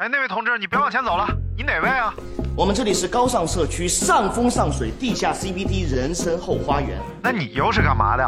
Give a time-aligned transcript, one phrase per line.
[0.00, 2.14] 哎，那位同志，你别往前走了，你哪位啊？
[2.56, 6.98] 我们这里是高尚社区上风上水地下 CBD 人生后花园。
[7.22, 8.24] 那你又是干嘛的？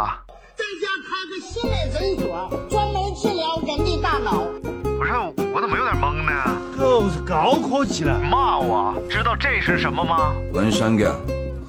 [0.55, 4.45] 在家开个心理诊所，专门治疗人的大脑。
[4.99, 5.13] 不是，
[5.55, 6.33] 我怎么有点懵呢？
[6.79, 8.21] 狗是高科技了。
[8.21, 8.95] 骂我？
[9.09, 10.35] 知道这是什么吗？
[10.53, 11.19] 文山哥，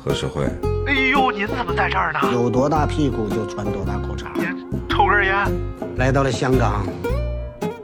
[0.04, 0.44] 何时会？
[0.86, 2.20] 哎呦，您怎么在这儿呢？
[2.34, 4.26] 有多大屁股就穿多大裤衩。
[4.90, 5.50] 抽根烟。
[5.96, 6.86] 来到了香港，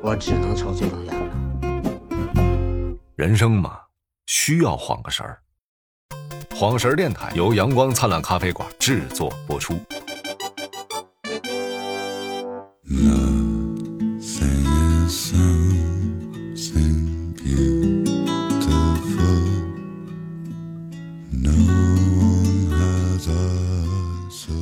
[0.01, 1.18] 我只能抽这种烟了。
[3.19, 3.77] 人生嘛，
[4.27, 5.37] 需要晃个神儿。
[6.55, 9.77] 晃神儿电台由阳光灿烂咖啡馆制作播出。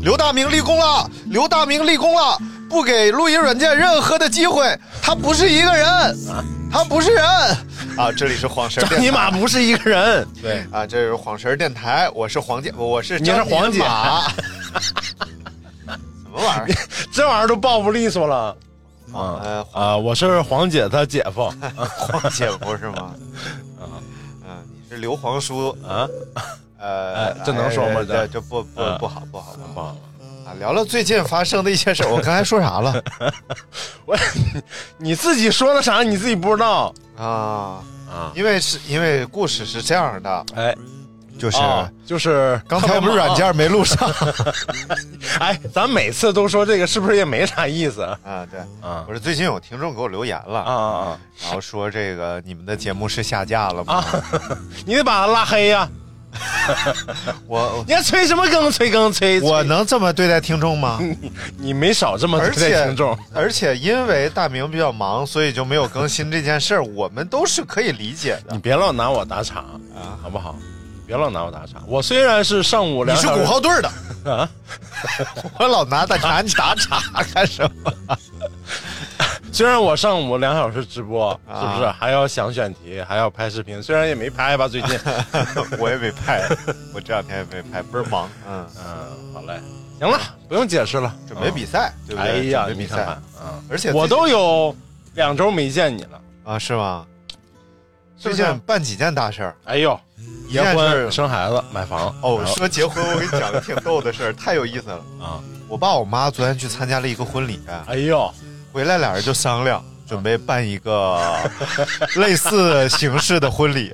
[0.02, 1.08] 刘大明立功了！
[1.28, 2.39] 刘大明立功了！
[2.67, 6.17] 不给录音软件任何的机会，他不是一个人，
[6.72, 7.23] 他不是人
[7.98, 8.12] 啊！
[8.12, 10.28] 这里是晃神儿电台，你妈不是一个人。
[10.42, 14.30] 对啊，这是晃神儿电台，我是黄姐，我是你是黄姐马
[14.80, 16.78] 什么玩意儿？
[17.12, 18.56] 这玩意儿都报不利索了。
[19.14, 21.52] 啊呃，啊，我是黄姐她姐夫。
[21.98, 23.14] 黄姐夫是吗？
[23.80, 23.98] 啊，
[24.45, 26.08] 嗯，你是刘皇叔啊？
[26.80, 30.06] 呃哎，这能说吗哎这这这不不嗯不好不好不好不
[30.48, 30.56] 啊！
[30.59, 32.09] 聊聊最近发生的一些事儿。
[32.09, 33.03] 我刚才说啥了
[34.06, 34.17] 我
[34.98, 36.02] 你自己说的啥？
[36.04, 37.84] 你自己不知道啊？
[38.09, 38.31] 啊？
[38.34, 40.73] 因为是因为故事是这样的，哎，
[41.38, 44.09] 就是啊就是刚才我们软件没录上
[45.39, 48.20] 哎，咱每次都说这个，是不是也没啥意思啊？
[48.23, 48.45] 啊。
[48.50, 53.95] 对，啊我说最近有听众给我留言了，啊啊然后说这个你们的节目是下架了吗？
[53.95, 54.06] 啊！
[54.88, 55.89] 你得把他拉黑呀！
[57.47, 58.71] 我你还催什么更？
[58.71, 59.39] 催更催？
[59.41, 60.99] 我能这么对待听众吗？
[61.57, 63.17] 你没少这么对待听众。
[63.33, 68.59] 而且因为大明比较忙，所以就没有更新这件事儿，我们都是可以理解的你。
[68.59, 70.55] 别老拿我打岔啊好不好？
[70.59, 71.81] 你别老拿我打岔。
[71.88, 73.89] 我虽然是上午你是两小时鼓号队的，
[74.31, 74.49] 啊，
[75.58, 77.02] 我老拿大拿你打岔
[77.33, 77.92] 干什么？
[79.58, 83.82] 虽然我上午两小时直播，啊是不是还要想选题，还要拍视频？
[83.82, 85.00] 虽然也没拍吧，最近。
[85.82, 86.48] 我也没拍，
[86.94, 88.30] 我这两天也没拍，倍儿忙。
[88.48, 89.60] 嗯，嗯，好嘞，
[90.00, 91.12] 行了，不用解释了。
[91.28, 92.50] 准备比赛，对不哎对？
[92.50, 93.16] 呀，准备比赛你看看，
[93.48, 94.76] 啊，而且我都有
[95.16, 96.22] 两周没见你了。
[96.44, 97.04] 啊，是吗？
[98.16, 99.56] 最近办几件大事儿。
[99.64, 100.00] 哎呦，
[100.52, 102.16] 结婚、生孩子、买房。
[102.22, 105.04] 哦，说结婚，我给你讲个挺逗的事儿，太有意思了。
[105.20, 108.32] 啊，我爸我妈昨天去参加了一个婚礼，哎呦，
[108.72, 111.20] 回来俩人就商量，准备办一个
[112.17, 113.94] 类似形式的婚礼。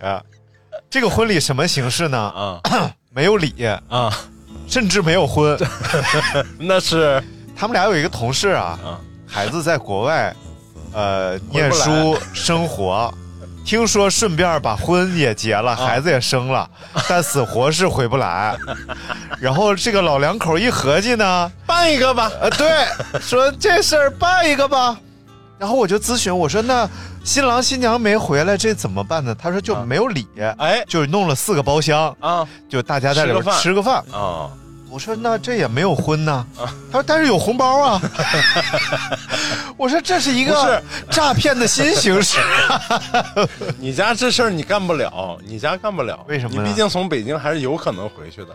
[0.90, 2.18] 这个婚礼什么形式呢？
[2.20, 2.62] 啊
[3.10, 3.54] 没有礼，
[3.90, 4.12] 啊，
[4.68, 5.58] 甚至没有婚。
[6.60, 7.24] 那是
[7.56, 8.98] 他们俩有一个同事啊，嗯
[9.28, 10.36] 孩子在国外，
[10.94, 13.12] 呃，念书生活，
[13.66, 16.70] 听说顺便把婚也结了，孩子也生了，
[17.10, 18.56] 但死活是回不来。
[19.40, 22.32] 然后这个老两口一合计呢，办一个吧。
[22.42, 22.86] 呃，对，
[23.20, 24.98] 说这事儿办一个吧。
[25.58, 26.90] 然后我就咨询，我说那
[27.24, 29.34] 新郎新娘没回来，这怎么办呢？
[29.34, 33.96] 他说就没有礼，哎就弄了四个包厢，啊就大家在里边吃个饭吃个饭。
[34.12, 34.50] 啊，
[34.94, 38.02] 我说那这也没有婚呢，他说但是有红包啊。
[39.76, 42.40] 我说这是一个诈骗的新形式。
[43.80, 46.24] 你家这事儿你干不了，你家干不了。
[46.28, 48.50] 为什么你毕竟从北京还是有可能回去的。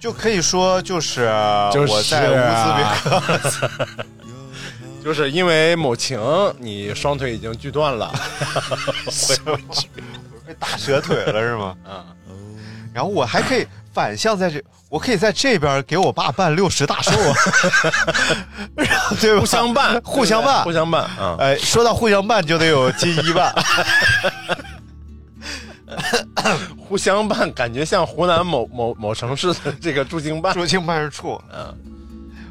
[0.00, 1.32] 就可以说就是
[1.72, 4.04] 就是我在乌啊兹别克，
[5.04, 6.18] 就是因为某情，
[6.58, 8.12] 你双腿已经锯断了。
[10.44, 11.76] 被打折腿了是吗？
[12.28, 14.60] 嗯，然后我还可以反向在这，
[14.90, 17.34] 我可以在这边给我爸办六十大寿啊，
[18.76, 19.40] 然后对吧？
[19.40, 20.72] 互相办， 互相办互。
[20.72, 21.36] 相办啊。
[21.38, 23.54] 哎，说到互相办，就得有金一办。
[26.76, 30.52] 互相办，感觉像湖南某某某城市的这个驻京办。
[30.52, 31.72] 驻京办事处，嗯，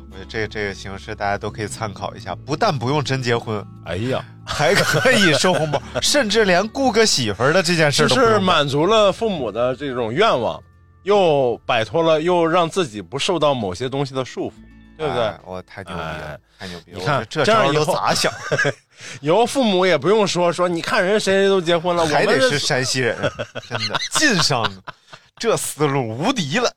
[0.10, 10.62] 我觉得这这个形式大家都可以参考一下，不但不用真结婚，哎呀，还可以收红包，甚至连雇个媳妇儿的这件事就都是满足了父母的这种愿望，
[11.04, 14.54] 又摆脱了，又让自己不受到某些东西的束缚，
[14.98, 15.24] 对不对？
[15.24, 17.00] 哎我太牛逼了哎，太牛逼了！
[17.00, 18.32] 你看我这这样以后咋想？
[18.32, 18.74] 哎
[19.20, 23.18] 以后父母也不用说说，你看人谁谁都结婚了，还得是山西人，
[23.70, 24.66] 真的晋商，
[25.38, 26.72] 这思路无敌了。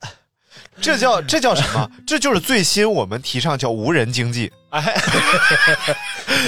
[0.81, 1.89] 这叫 这叫什么？
[2.07, 4.51] 这就是最新我们提倡叫无人经济。
[4.71, 4.95] 哎，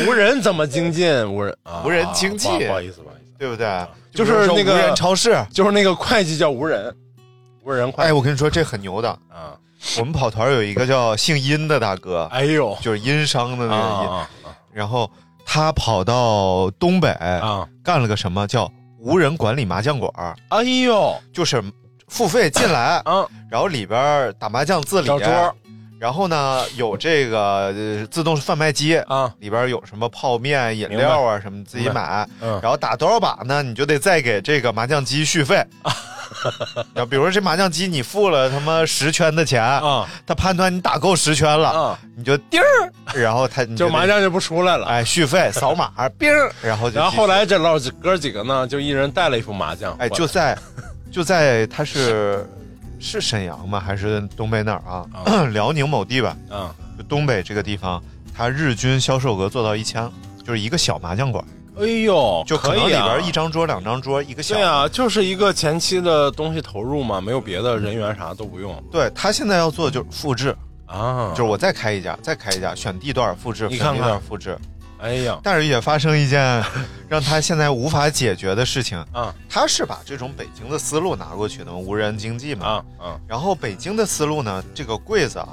[0.06, 1.08] 无人怎么精进？
[1.32, 3.86] 无人啊，无人经济不好不好意思，不好意思，对不对？
[4.12, 5.36] 就是那个无人超市。
[5.52, 6.92] 就是那个会计叫无人，
[7.68, 9.10] 无人快哎，我跟你说，这很牛的。
[9.28, 9.52] 啊，
[9.98, 14.56] 我们跑团有一个叫姓殷的大哥，哎呦，就是殷商的那个殷，啊啊。
[14.72, 15.10] 然后
[15.44, 20.10] 他跑到东北啊，干了个什么叫无人管理麻将馆，
[20.48, 21.62] 哎呦，就是
[22.08, 25.08] 付费进来，啊，然后里边打麻将自理，
[25.98, 28.96] 然后呢有这个、呃自动贩卖机。
[28.98, 32.26] 啊，里边有什么泡面、饮料啊什么，自己买。
[32.40, 33.62] 嗯然后打多少把呢？
[33.62, 35.64] 你就得再给这个麻将机续费。
[36.94, 44.86] 然后比如说这麻将机你付了他妈十圈的钱，啊他判断你打够十圈了，啊，你就叮儿，然后他你得就麻将就不出来了。
[44.86, 50.56] 哎续费 扫码，叮儿，然后就然后后来这老哥几个呢，就一人带了一副麻将，哎就在
[51.10, 52.46] 就在他是
[53.00, 53.78] 是沈阳吗？
[53.78, 55.06] 还是东北哪儿啊？
[55.52, 58.02] 辽宁某地吧，嗯，就东北这个地方，
[58.34, 60.10] 它日均销售额做到一千，
[60.44, 61.44] 就是一个小麻将馆，
[61.78, 64.54] 哎呦，就可能里以啊边一张桌、两张桌，一个小。
[64.54, 70.56] 对啊，就是一个前期的东西投入嘛，没有别的人员啥都不用对他现在要做的就是复制，
[70.86, 71.30] 啊。
[71.30, 74.58] 就是我再开一家，再开一家，选地段复制，选地你看看段复制。
[74.98, 75.38] 哎呀。
[75.42, 76.64] 但是也发生一件
[77.08, 82.82] 让他现在无法解决的事情，啊他是把这种北京的思路拿过去的嘛，无人经济嘛。
[83.26, 85.48] 然后北京的思路呢，这个柜子啊，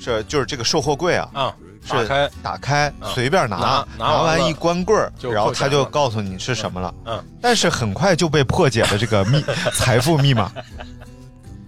[0.00, 1.54] 是就是这个售货柜啊，啊！
[1.82, 2.30] 是打开。
[2.42, 6.94] 打开啊随便拿，拿拿完一关柜儿，然后他就告诉你是什么了。
[7.06, 9.42] 嗯，但是很快就被破解了这个密
[9.74, 10.52] 财富密码，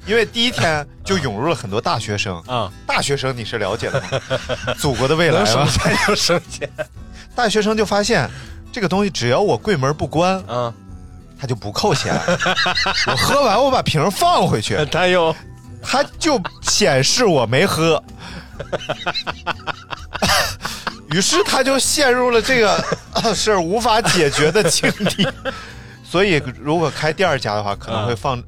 [0.07, 2.37] 因为第一天就涌入了很多大学生。
[2.47, 4.09] 啊，大学生你是了解的吗？
[4.79, 5.69] 祖国的未来能省吗？
[5.71, 6.69] 钱就省钱
[7.35, 8.29] 大学生就发现
[8.73, 10.73] 这个东西只要我柜门不关，啊！
[11.41, 12.15] 他就不扣钱。
[13.07, 15.35] 我喝完我把瓶放回去， 他又
[15.83, 18.03] 它就显示我没喝。
[21.11, 22.85] 于是他就陷入了这个
[23.15, 25.27] 呃事儿无法解决的境地。
[26.05, 28.41] 所以，如果开第二家的话，可能会放，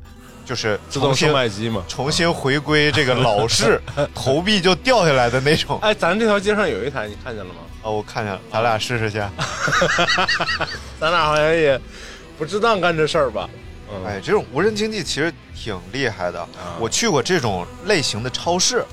[0.45, 1.85] 就是自动售卖机嘛。
[1.89, 3.81] 重新回归这个老式
[4.15, 5.79] 投币就掉下来的那种。
[5.83, 7.61] 哎，咱这条街上有一台，你看见了吗？
[7.83, 9.19] 哦，我看见了，咱俩试试去。
[11.01, 11.81] 咱俩好像也
[12.39, 13.49] 不值当干这事儿吧？
[13.93, 16.49] 嗯，哎，这种无人经济其实挺厉害的。
[16.81, 18.87] 我去过这种类型的超市，行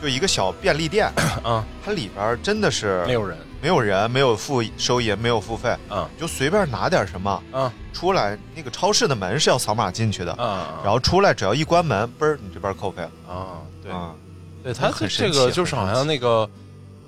[0.00, 1.10] 就一个小便利店，
[1.42, 3.36] 啊，它里边儿真的是没有人。
[3.62, 8.38] 没有人，没有付收银，没有付费，啊你就随便拿点什么啊出来。
[8.54, 13.10] 那个超市的门是要扫码进去的，啊，然后出来只要一关门，嘣儿，你这边扣费了。
[13.26, 13.90] 啊，对。
[13.90, 14.14] 啊，
[14.62, 16.48] 对，它这个就是好像那个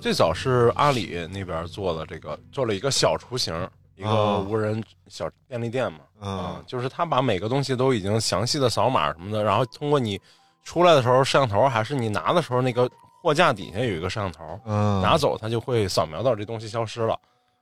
[0.01, 3.53] 最早是阿里那边做的这个，做了一个小雏形，
[3.95, 5.99] 一个哦无人小便利店嘛。
[6.19, 6.37] 嗯。
[6.39, 10.19] 啊，就是他把每个东西都已经详细的扫码什么的，然后通过你
[10.69, 12.87] 出来的时候摄像头，还是你拿的时候那个
[13.23, 17.17] 货架底下有一个摄像头，嗯，拿走它就会扫描到这东西消失了。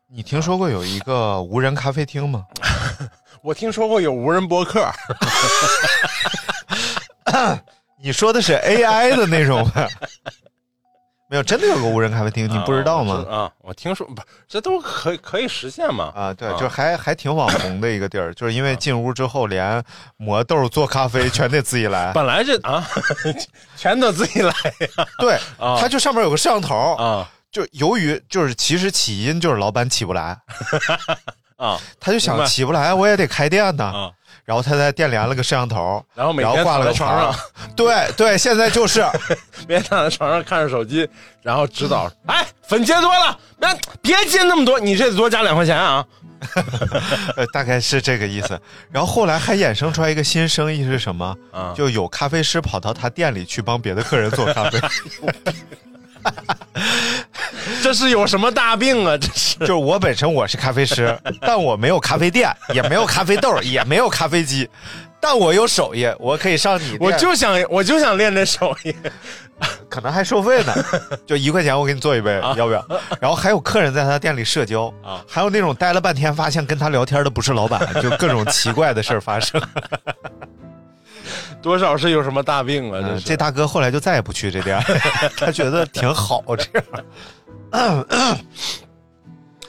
[0.09, 2.45] 你听说过有一个无人咖啡厅吗？
[3.41, 4.85] 我听说过有无人播客，
[7.97, 9.87] 你说的是 AI 的那种吗？
[11.29, 13.25] 没有，真的有个无人咖啡厅，你不知道吗？
[13.29, 16.11] 啊，我听说不，这都可以可以实现嘛？
[16.15, 19.83] 啊，对，啊就还还挺网红的一个地儿， 就是因为进屋之后，连
[20.17, 22.11] 磨豆、做咖啡全得自己来。
[22.15, 22.87] 本来这啊，
[23.75, 30.37] 全都自己来呀对， 啊它就上面有个摄像头，啊就由于就是其实起因就是老板起不来，
[31.55, 34.11] 啊他就想起不来我也得开店呢，啊！
[34.47, 37.35] 然后他在店里安了个摄像头，然后每天挂了个床上，
[37.75, 39.05] 对对，现在就是
[39.67, 41.05] 别躺在床上看着手机，
[41.43, 46.05] 然后指导， 哎，粉接多了，别别接那么多，你这得多加两块钱啊！
[47.35, 48.57] 呃大概是这个意思。
[48.89, 51.35] 然后后来还衍生出来一个新生意是什么？
[51.51, 54.79] 啊就有咖啡师跑到他店里去帮别的客人做咖啡，
[57.81, 59.17] 这是有什么大病啊？
[59.17, 64.69] 这是就是我本身我是咖啡师，但我没有咖啡店，也没有咖啡豆，也没有咖啡机，
[65.19, 68.95] 但我有手艺，我可以上你店，我就想我就想练这手艺
[69.89, 70.73] 可能还收费呢，
[71.25, 72.85] 就一块钱我给你做一杯，要不要？
[73.19, 79.59] 然后还有客人在他店里社交啊还有那种待了半天发现跟他聊天的不是老板，就各种奇怪的事儿发生。
[81.59, 83.01] 多少是有什么大病啊？
[83.01, 84.79] 这嗯这大哥后来就再也不去这店，
[85.35, 86.83] 他觉得挺好这样。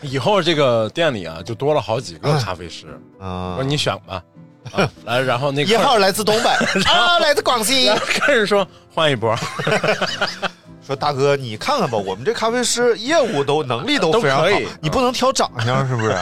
[0.01, 2.87] 以后这个店里啊，就多了好几个咖啡师。
[3.19, 4.23] 啊，说嗯，你选吧。
[4.73, 6.51] 啊，来，然后那一号来自东北。
[6.85, 7.91] 啊，来自广西。
[8.21, 9.35] 客人说换一波，
[10.87, 16.15] 说大哥，你看看吧，我们这咖啡师业务都能力都都非常好可以，你不能挑长相是不是？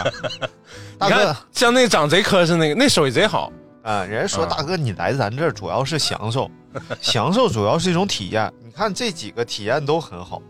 [0.97, 1.37] 大哥。
[1.53, 3.51] 像那长贼磕碜那个，那手艺贼好，
[3.83, 4.55] 啊，人家说啊。
[4.57, 6.49] 大哥，你来咱这儿主要是享受，
[7.01, 8.51] 享受主要是一种体验。
[8.65, 10.41] 你看这几个体验都很好，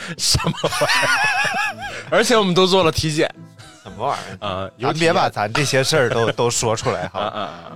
[0.18, 2.06] 什么玩意儿？
[2.10, 3.28] 而且我们都做了体检
[3.82, 4.46] 什么玩意儿？
[4.46, 7.20] 啊，有咱别把咱这些事儿都都说出来哈。
[7.20, 7.72] 啊啊啊！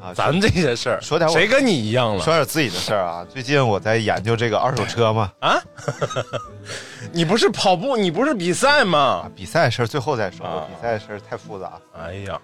[0.00, 3.26] 啊，咱这些事儿，说点我谁跟你一样了说点自己的事儿啊。
[3.28, 5.58] 最近我在研究这个二手车嘛， 啊？
[7.12, 11.72] 你不是跑步，你不是比赛啊吗？，比赛的事儿最后再说，啊比赛的事儿太复杂。
[12.00, 12.38] 哎呀，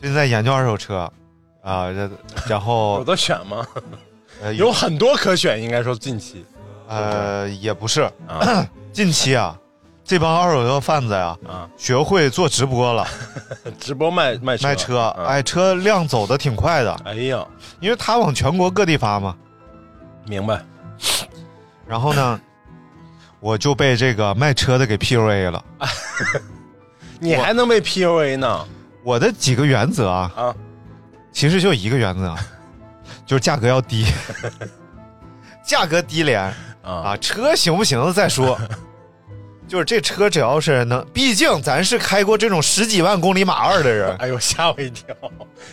[0.00, 1.10] 最近在研究二手车，
[1.62, 2.10] 啊，这
[2.48, 3.66] 然后有后的选吗？
[4.42, 6.44] 呃有很多可选，应该说近期
[6.88, 8.66] 呃也不是，啊。
[8.92, 9.54] 近期啊，
[10.04, 13.06] 这帮二手车贩子呀，啊，学会做直播了，
[13.78, 14.68] 直播卖卖车。
[14.68, 15.24] 卖车，啊。
[15.26, 17.46] 哎，车量走的挺快的，哎呀，
[17.80, 19.36] 因为他往全国各地发嘛。
[20.24, 20.64] 明白。
[21.86, 22.40] 然后呢，
[23.38, 25.64] 我就被这个卖车的给 PUA 了。
[27.20, 28.66] 你还能被 PUA 呢？
[29.04, 30.54] 我的几个原则啊，啊，
[31.32, 32.34] 其实就一个原则，
[33.24, 34.06] 就是价格要低，
[35.64, 36.52] 价格低廉
[36.86, 38.58] 啊啊，车行不行的再说。
[39.68, 45.12] 就是这车只要是能，毕竟咱是开过这种十几万公里马二的人， 哎呦，吓我一跳！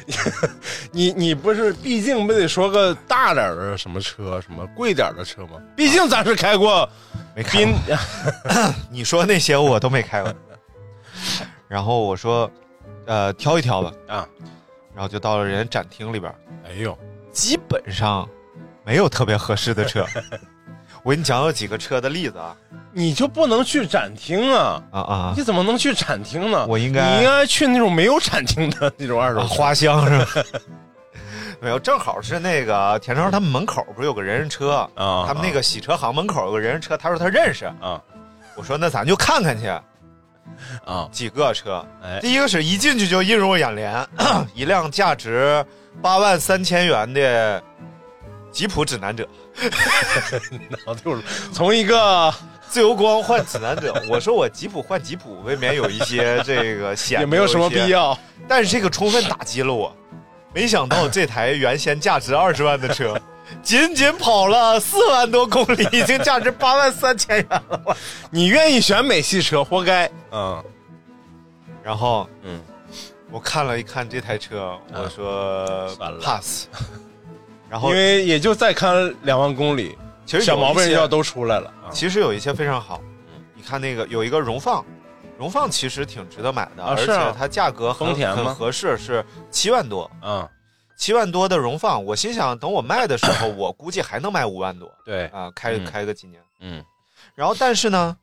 [0.90, 5.62] 你你不是，毕竟不得说个大点儿的什么车，什么贵点儿的车吗？
[5.76, 6.90] 毕竟咱是开过
[7.36, 7.76] 没开过。
[8.90, 10.34] 你说那些我都没开过。
[11.68, 12.50] 然后我说，
[13.06, 14.28] 呃，挑一挑吧，啊，
[14.96, 16.34] 然后就到了人家展厅里边，
[16.66, 16.98] 哎呦，
[17.32, 18.28] 基本上
[18.84, 20.04] 没有特别合适的车。
[21.04, 22.56] 我给你讲有几个车的例子啊
[22.94, 24.82] 你就不能去展厅啊？
[24.92, 26.66] 啊啊你怎么能去展厅呢？
[26.68, 30.44] 我应该你应该去那种没有展厅的那种二手花香是吧？
[31.62, 37.66] 没有，正好是那个田超他们门口不是有个人人车啊他们那个洗车行门口有个人人车，他说他认识。
[37.82, 38.02] 啊
[38.56, 39.68] 我说那咱就看看去，
[40.86, 41.10] 啊！
[41.12, 41.84] 几个车。
[42.04, 44.08] 哎，第一个是一进去就映入眼帘，
[44.54, 45.66] 一辆价值
[46.04, 47.64] 八万三千元的
[48.54, 49.28] 吉普指南者，
[50.86, 52.34] 脑就是从一个
[52.70, 53.94] 自由光换指南者。
[54.08, 58.18] 我说我吉普换吉普，未免有一些这个显 也没有什么必，要。
[58.48, 59.94] 但是这个充分打击了我。
[60.54, 63.20] 没想到这台原先价值二十万的车，
[63.64, 67.82] 仅仅跑了四万多公里，已经价值八万三千元了。
[67.84, 67.98] 我
[68.30, 70.08] 你愿意选美系车，活该。
[70.32, 70.64] 嗯
[71.84, 72.62] 然后嗯，
[73.32, 75.90] 我看了一看这台车，我说
[76.22, 76.68] pass。
[77.74, 78.88] 然后因为也就再开
[79.24, 81.74] 两万公里，其实小毛病就要都出来了。
[81.84, 81.90] 啊。
[81.92, 83.02] 其实有一些非常好，
[83.56, 84.86] 你看那个有一个荣放，
[85.40, 90.48] 荣放其实挺值得买的，而且它价格很很合适，是七万多，嗯，
[90.96, 92.06] 七万多的荣放。
[92.06, 94.88] 我心想，等我卖的时候， 我估计还能卖五万多。
[95.04, 95.84] 对，啊，开嗯。
[95.84, 96.40] 开个几年。
[96.60, 96.86] 嗯。
[97.34, 98.16] 然后但是呢，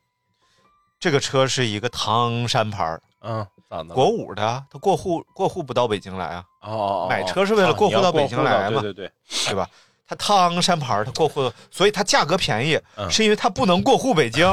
[1.01, 3.95] 这个车是一个唐山牌儿嗯，咋的？
[3.95, 9.13] 国五的，他过户过户不到北京来啊，哦哦哦，买车是为了过户到北京来嘛对对对，
[9.47, 9.69] 对吧？
[10.09, 14.45] 他汤山牌儿它过户，所以它价格便宜，嗯是因为它不能过户北京，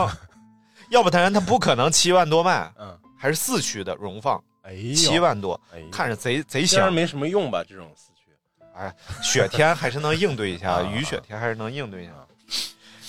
[0.91, 2.71] 要不然它不可能七万多卖。
[2.79, 6.93] 嗯，还是四驱的荣放，哎呦，七，万多，哎看着贼贼香。
[6.93, 8.31] 没什么用吧，这种四驱。
[8.75, 8.93] 哎，
[9.23, 12.11] 雪天还是能应对一下， 啊雨雪天还是能应对一下。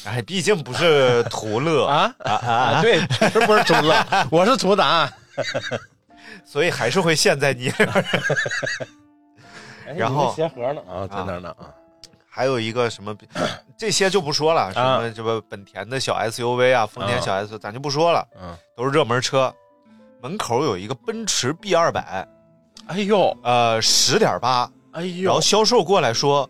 [0.07, 5.12] 哎，毕竟不是图乐啊啊啊对，这不是图乐，我是图答案。
[6.50, 7.75] 所以还是会陷在泥里
[9.95, 10.81] 然后鞋盒呢？
[10.88, 11.69] 啊，在那儿呢啊。
[12.26, 13.14] 还有一个什么，
[13.76, 19.55] 这些就不说了，什么什么本田的小 SUV 啊，丰田小 SUV，咱就不说了，嗯，都是热门车。
[20.23, 22.26] 门口有一个奔驰 B 二百，
[22.87, 26.49] 哎呦，呃，十点八，哎呦然后，销售过来说，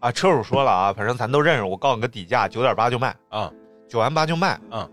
[0.00, 3.14] 啊，车主说了啊，反正咱都认识，我告诉你个底价，九点八就卖。
[3.28, 3.52] 啊
[3.90, 4.58] 九万八就卖。
[4.70, 4.88] 啊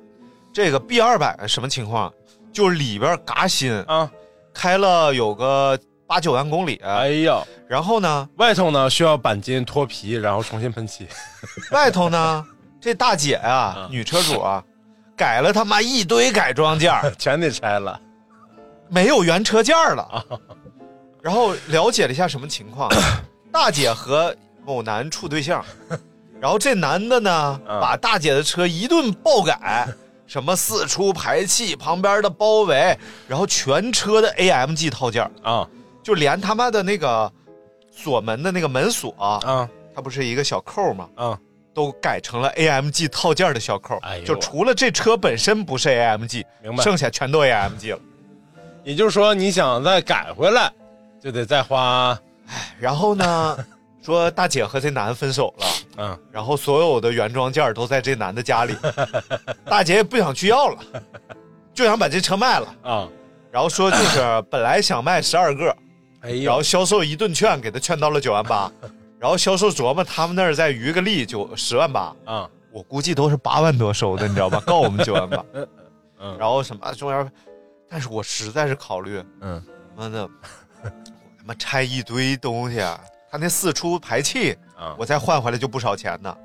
[0.54, 2.14] 这个 B 二百什么情况？
[2.52, 4.12] 就是里边嘎新，啊，
[4.54, 11.08] 开了有个八九万公里，哎呀，然后呢，外头呢需要钣金脱皮，然后重新喷漆。
[11.72, 12.46] 外头呢，
[12.80, 13.88] 这大姐呀、啊。
[13.90, 14.64] 女车主啊，
[15.16, 18.00] 改了他妈一堆改装件儿， 全得拆了。
[18.90, 20.04] 没有原车件儿了。
[20.04, 20.26] 啊。
[21.22, 22.90] 然后了解了一下什么情况，
[23.54, 25.64] 大姐和某男处对象，
[26.42, 29.88] 然后这男的呢，嗯把大姐的车一顿爆改，
[30.32, 32.98] 什么四出排气、旁边的包围，
[33.28, 35.68] 然后全车的 AMG 套件，啊
[36.02, 37.30] 就连他妈的那个
[37.94, 41.10] 锁门的那个门锁，啊它不是一个小扣吗？
[41.16, 41.38] 啊！
[41.74, 48.00] 都改成了 AMG 套件的小扣，哎就除了这车本身不是 AMG，明白剩下全都 AMG 了。
[48.86, 50.72] 也就是说，你想再改回来，
[51.22, 52.18] 就得再花
[52.80, 53.58] 然后呢，
[54.02, 55.66] 说大姐和这男的分手了，
[55.98, 56.20] 嗯。
[56.32, 58.76] 然后所有的原装件都在这男的家里，
[59.66, 60.80] 大姐也不想去要了，
[61.74, 63.08] 就想把这车卖了，啊。
[63.52, 65.76] 然后说就是本来想卖十二个，
[66.22, 68.72] 哎然后，销售一顿劝，给他劝到了九万八，
[69.20, 72.50] 然后销售琢磨他们那儿再余个利就十万八，啊。
[72.72, 74.62] 我估计都是八万多收的，你知道吧？
[74.66, 75.44] 告我们九万八，
[76.20, 76.38] 嗯。
[76.40, 77.32] 然后什么中间，
[77.90, 79.62] 但是我实在是考虑，嗯，
[79.98, 80.90] 妈的，我
[81.38, 82.98] 他妈拆一堆东西，啊
[83.32, 86.38] 它那四出排气，啊，我再换回来就不少钱呢，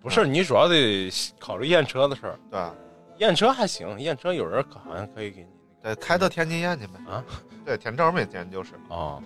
[0.00, 2.38] 不是你主要得考虑验车的事儿。
[2.50, 2.74] 对吧？
[3.18, 5.48] 验车还行，验车有人可好像可以给你
[5.82, 6.94] 对，开到天津验去呗。
[7.08, 7.24] 啊，
[7.64, 9.22] 对，田州每天就是，哦，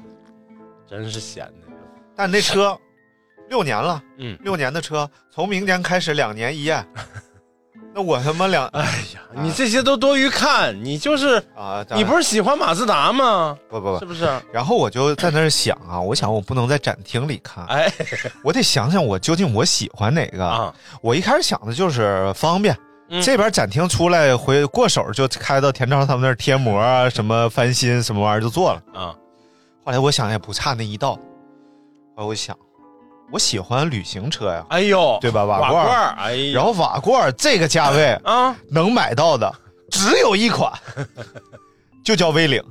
[0.87, 1.79] 真是闲的呀。
[2.15, 2.79] 但那车
[3.49, 6.87] 六年了，嗯，六年的车，从明年开始两年一验，
[8.01, 13.55] 那我他妈两哎呀，你这些都多余看，你就是啊，你不是喜欢马自达吗？
[13.69, 14.27] 不不不，是不是？
[14.51, 17.93] 然后我就在那儿想啊，我想我不能在展厅里看，哎。
[18.43, 20.47] 我得想想我究竟我喜欢哪个。
[20.47, 22.75] 啊，我一开始想的就是方便，
[23.11, 23.21] 嗯。
[23.23, 28.83] 这边展厅出来回过手就开到田超他们那儿贴膜啊，什么翻新什么玩意儿就做了。
[28.95, 29.15] 啊，
[29.85, 31.17] 后来我想也不差那一道，
[32.17, 32.57] 后来我想，
[33.33, 35.45] 我喜欢旅行车呀，哎呦，对吧？
[35.45, 39.53] 瓦瓦罐哎呀，然后瓦罐儿这个价位啊，能买到的
[39.91, 40.73] 只有一款，
[42.05, 42.63] 就叫威领，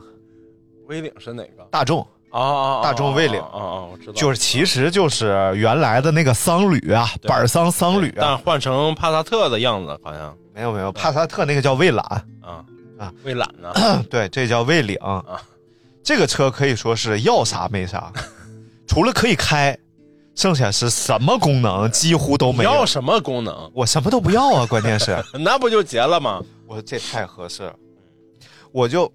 [0.88, 1.64] 威领是哪个？
[1.72, 2.06] 大众。
[2.32, 10.36] 啊啊，大众威领啊啊，我知道，就是其实就是原来的那个桑旅啊，板桑桑旅啊，但换成帕萨特的样子，好像。
[10.54, 12.06] 没有没有，帕萨特那个叫蔚揽，
[12.42, 12.64] 啊
[13.00, 13.74] 啊，蔚揽呢？
[14.12, 15.24] 对，这叫蔚领啊。
[16.04, 18.12] 这个车可以说是要啥没啥，
[18.88, 19.76] 除了可以开，
[20.40, 22.72] 剩下是什么功能几乎都没有。
[22.72, 23.70] 要什么功能？
[23.74, 26.42] 我什么都不要啊，关键是 那不就结了吗？
[26.66, 27.76] 我说这太合适了，
[28.72, 29.12] 我就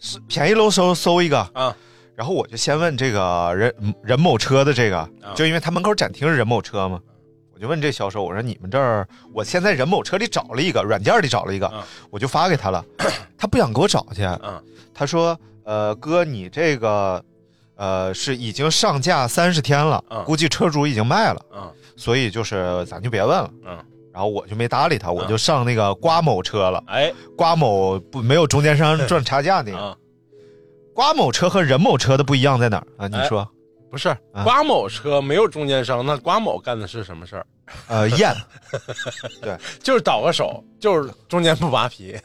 [0.00, 1.72] 是便宜喽搜搜一个啊，
[2.16, 3.72] 然后我就先问这个人
[4.02, 7.00] 任某车的这个，就因为他门口展厅是任某车嘛，
[7.54, 12.84] 我就问这销售，我说你们这儿，我现在任某车里找了一个软件里找了一个，啊我就发给他了，
[13.38, 14.60] 他不想给我找去，啊
[14.92, 17.24] 他说，呃，哥，你这个，
[17.78, 20.22] 呃，是已经上架三十天了，嗯。
[20.24, 21.72] 估计车主已经卖了，嗯。
[21.96, 23.76] 所以就是咱就别问了，嗯，
[24.12, 27.12] 然后我就没搭理他，我就上那个瓜某车了，哎。
[27.36, 29.78] 瓜某不没有中间商赚差价那个。
[29.78, 29.96] 啊，
[30.94, 32.86] 瓜某车和任某车的不一样在哪儿？
[32.98, 33.08] 啊？
[33.08, 33.48] 你哎说，
[33.90, 37.46] 不是瓜某车没有中间商，那瓜某干的是什么事儿？
[37.86, 38.34] 呃，验，
[39.42, 39.56] 对。
[39.82, 42.18] 就是倒个手，就是中间不扒皮。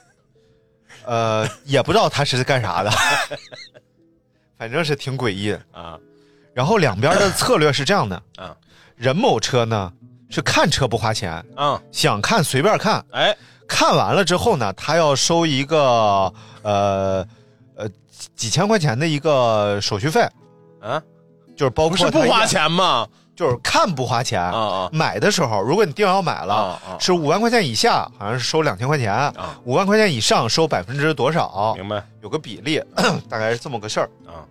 [1.06, 2.90] 呃，也不知道他是干啥的，
[4.64, 5.62] 反正是挺诡异的。
[5.74, 6.00] 啊
[6.54, 8.56] 然后两边的策略是这样的， 啊
[8.96, 9.92] 任某车呢
[10.30, 11.82] 是看车不花钱，啊！
[11.92, 13.36] 想看随便看，哎
[13.68, 17.28] 看完了之后呢，他要收一个呃
[17.76, 20.22] 呃几几千块钱的一个手续费，
[20.80, 21.02] 啊，
[21.58, 23.06] 就是包括不是不花，钱吗？
[23.36, 24.40] 就是看不花钱。
[24.40, 29.60] 啊啊买的时候，如果你定要买了，啊啊是五万块钱以下，好像是收两千块钱；啊！
[29.66, 32.80] 五万块钱以上收百分之多少，明白有个比例，
[33.28, 34.10] 大概是这么个事儿。
[34.28, 34.46] 啊？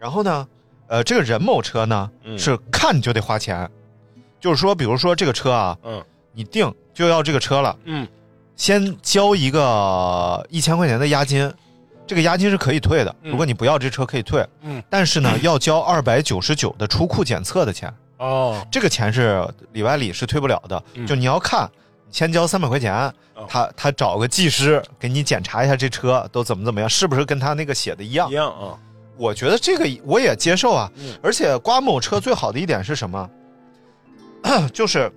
[0.00, 0.48] 然后呢，
[0.88, 2.38] 呃，这个任某车呢、嗯。
[2.38, 3.70] 是看就得花钱，
[4.40, 6.02] 就是说，比如说这个车啊，嗯。
[6.32, 8.08] 你定就要这个车了，嗯。
[8.56, 11.52] 先交一个一千块钱的押金，
[12.06, 13.30] 这个押金是可以退的，嗯。
[13.30, 18.66] 如果你不要这车可以退，嗯，但是呢， 要交二百九十九的出库检测的钱，哦。
[18.72, 21.06] 这个钱是里外里是退不了的，嗯。
[21.06, 21.70] 就你要看。
[22.06, 23.12] 你先交三百块钱，
[23.46, 28.28] 他他找个技师给你检查一下这车都怎么怎么样，是不是跟他那个写的一样。
[28.28, 28.32] 一？
[28.32, 28.74] 样啊。
[29.20, 31.12] 我觉得这个我也接受啊，嗯。
[31.22, 33.30] 而且瓜某车最好的一点是什么？
[34.72, 35.12] 就是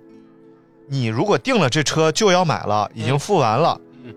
[0.86, 4.14] 你如果定了这车就要买了，已经付完了，嗯。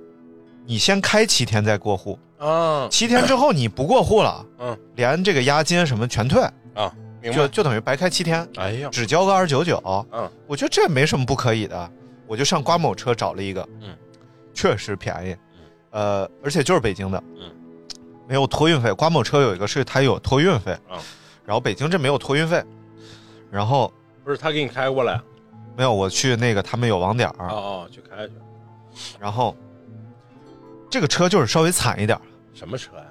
[0.66, 2.90] 你先开七天再过户，啊。
[2.92, 4.78] 七天之后你不过户了，嗯。
[4.96, 6.42] 连这个押金什么全退，
[6.74, 7.38] 啊，明白。
[7.38, 9.82] 就就等于白开七天，哎呀，只交个二九九。
[10.12, 10.30] 嗯。
[10.46, 11.92] 我觉得这没什么不可以的，
[12.28, 13.96] 我就上瓜某车找了一个，嗯，
[14.54, 15.36] 确实便宜，
[15.92, 17.50] 呃，而且就是北京的，嗯，
[18.28, 18.94] 没有托运费。
[18.94, 21.00] 瓜某车有一个是它有托运费，啊
[21.46, 22.64] 然后北京这没有托运费，
[23.50, 23.92] 然后
[24.24, 25.20] 不是他给你开过来？
[25.78, 28.34] 没有我去那个他们有网点儿，哦哦，去开去。
[29.20, 29.56] 然后
[30.90, 32.22] 这个车就是稍微惨一点儿，
[32.54, 33.06] 什么车呀？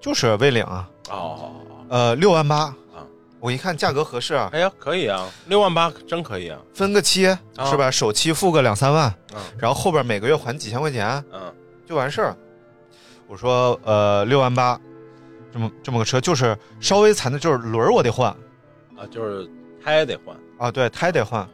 [0.00, 3.06] 就是威领啊，哦哦哦，呃，六万八啊，
[3.38, 6.58] 我一看价格合适啊，哎呀，可以啊，六万八真可以啊。
[6.74, 7.24] 分个期
[7.70, 7.90] 是吧？
[7.90, 11.54] 首期付个两三万，嗯然后后边每个月还几千块钱，嗯
[11.86, 12.36] 就完事儿了。
[13.28, 14.80] 我说呃六万八，
[15.52, 18.30] 这么这么个车，就是稍微残的，就是轮儿我得换
[18.96, 19.48] 啊，就是
[19.82, 20.36] 胎得换。
[20.58, 21.46] 啊，对，胎得换。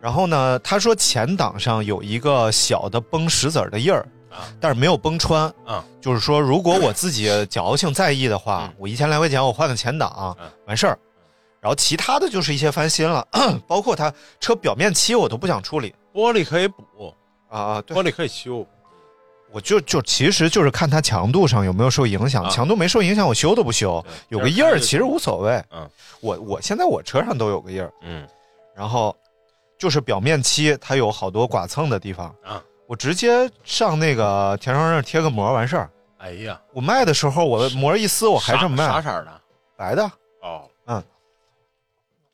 [0.00, 5.84] 然后呢，他说前挡上有一个小的崩石子儿的印儿啊，但是没有崩穿啊。
[6.00, 10.98] 就是说，如果我自己矫情在意的话，嗯我一千来块钱我换个前挡，嗯完事儿。
[11.60, 13.26] 然后其他的就是一些翻新了，
[13.66, 17.14] 包括它车表面漆我都不想处理玻璃可以补，
[17.48, 18.66] 啊啊，对玻，璃可以修。
[19.54, 25.62] 我就就其实就是看它强度上有没有受影响，啊强度没受影响，我修都不修，有个印儿其实无所谓。
[25.70, 25.88] 嗯，
[26.20, 28.26] 我我现在我车上都有个印儿，嗯
[28.74, 29.16] 然后
[29.78, 35.88] 就是表面漆它有好多剐蹭的地方，啊，我直接上那个田双上贴个膜完事儿。
[36.18, 39.40] 哎呀，我卖的时候我膜一撕我还这么卖，啥色儿的？
[39.76, 40.02] 白的。
[40.42, 41.00] 哦，嗯，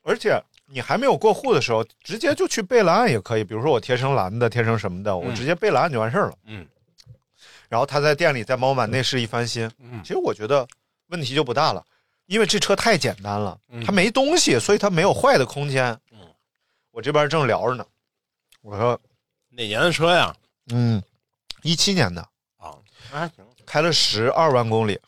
[0.02, 3.44] 而且你还没有过户的时候，直接就去备了案也可以。
[3.44, 6.34] 比如说我贴成蓝的，贴成什么的，我嗯直接备了案就完事儿了。
[6.46, 6.66] 嗯
[7.70, 10.66] 然后他在店里再帮我把内饰一翻新，嗯其实我觉得
[11.06, 11.82] 问题就不大了，
[12.26, 15.96] 因为这车太简单了，嗯它没东西，所以它没有坏的空间。
[16.10, 16.18] 嗯，
[16.90, 17.86] 我这边正聊着呢，
[18.60, 19.00] 我说，
[19.50, 20.34] 哪年的车呀？
[20.72, 21.00] 嗯，
[21.62, 22.20] 一七年的，
[22.56, 22.74] 啊，
[23.12, 23.46] 那还行。
[23.64, 24.98] 开了十二万公里，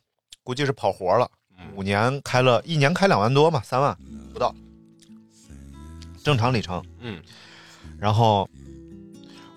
[0.44, 1.28] 估计是跑活了。
[1.58, 3.96] 嗯五年开了一年开两万多嘛，三万
[4.32, 4.54] 不到，
[6.22, 6.80] 正常里程。
[7.00, 7.20] 嗯
[7.98, 8.48] 然后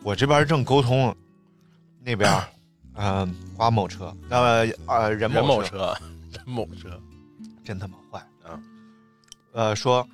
[0.03, 1.15] 我这边正沟通，
[1.99, 2.31] 那边，
[2.95, 5.95] 嗯、花某车，呃呃人人某某车，
[6.31, 6.89] 人某车。
[7.63, 8.19] 真他妈坏。
[8.43, 8.59] 啊！
[9.53, 10.07] 呃，说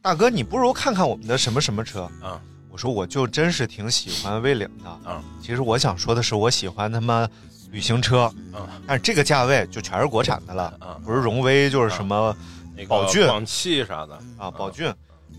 [0.00, 2.02] 大哥，你不如看看我们的什么什么车。
[2.22, 2.40] 啊？
[2.70, 4.90] 我说我就真是挺喜欢威领的。
[5.08, 5.22] 啊。
[5.42, 7.28] 其实我想说的是，我喜欢他妈
[7.70, 12.34] 旅行车，啊但是这个价位就全是国产的了，啊，不是荣威就是什么
[12.74, 13.26] 那个宝骏。
[13.26, 14.18] 广汽啥的。
[14.38, 14.92] 啊宝骏。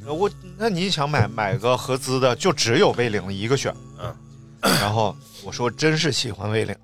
[0.06, 3.74] 呃我那你想买买个合资的，就只有威领一个选。
[4.00, 4.15] 嗯，
[4.80, 6.75] 然后我说真是喜欢威领，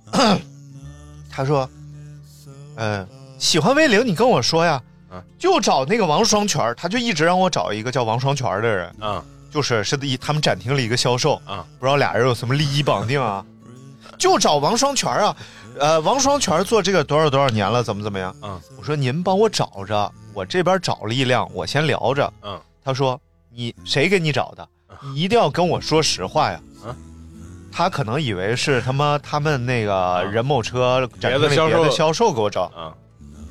[1.29, 1.69] 他说，
[2.75, 3.07] 嗯、
[3.39, 13.45] 喜欢威领，你跟我说呀，嗯就找那个王双全他就一直让我找一个叫王双全的人，啊就是是一他们展厅里一个销售，啊不知道俩人有什么利益绑定啊，
[14.17, 15.35] 就找王双全啊，
[15.79, 18.35] 呃，王双全做这个多少多少年了，怎么怎么样？
[18.41, 22.31] 嗯我说您帮我找着，我这边找了一辆，我先聊着。
[22.43, 23.19] 嗯他说
[23.53, 24.67] 你谁给你找的？
[25.13, 26.59] 你一定要跟我说实话呀。
[26.85, 26.95] 嗯
[27.71, 32.63] 他可能以为是他妈他们那个人某车展的销售别的销售给我找。
[32.75, 32.93] 啊，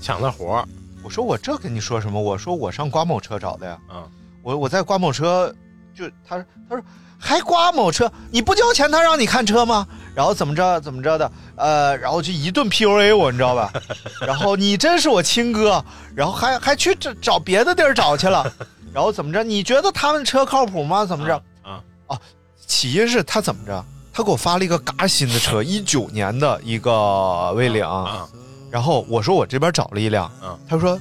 [0.01, 0.69] 抢的活儿
[1.03, 2.21] 我说我这跟你说什么？
[2.21, 3.79] 我说我上瓜某车找的呀。
[3.91, 4.03] 嗯
[4.43, 5.55] 我我在瓜某车，
[5.95, 6.83] 就他他说
[7.19, 9.87] 还瓜某车，你不交钱他让你看车吗？
[10.15, 13.71] 然后怎么着怎么着的，呃，然后就一顿 PUA 我，你知道吧？
[14.27, 18.51] 然后你真是我亲哥，然后还还去找找别的地儿找去了，
[18.95, 19.43] 然后怎么着？
[19.43, 21.05] 你觉得他们车靠谱吗？
[21.05, 21.43] 怎么着？
[21.63, 22.19] 啊
[22.67, 23.85] 起因是他怎么着？
[24.21, 28.29] 他给我发了一个嘎新的车， 一九年的一个威领，啊。
[28.71, 31.01] 然后我说我这边找了一辆，嗯他说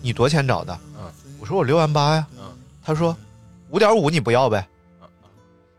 [0.00, 0.76] 你多钱找的？
[0.98, 1.04] 嗯
[1.38, 2.44] 我说我六万八呀，嗯
[2.82, 3.14] 他说
[3.68, 4.66] 五点五你不要呗？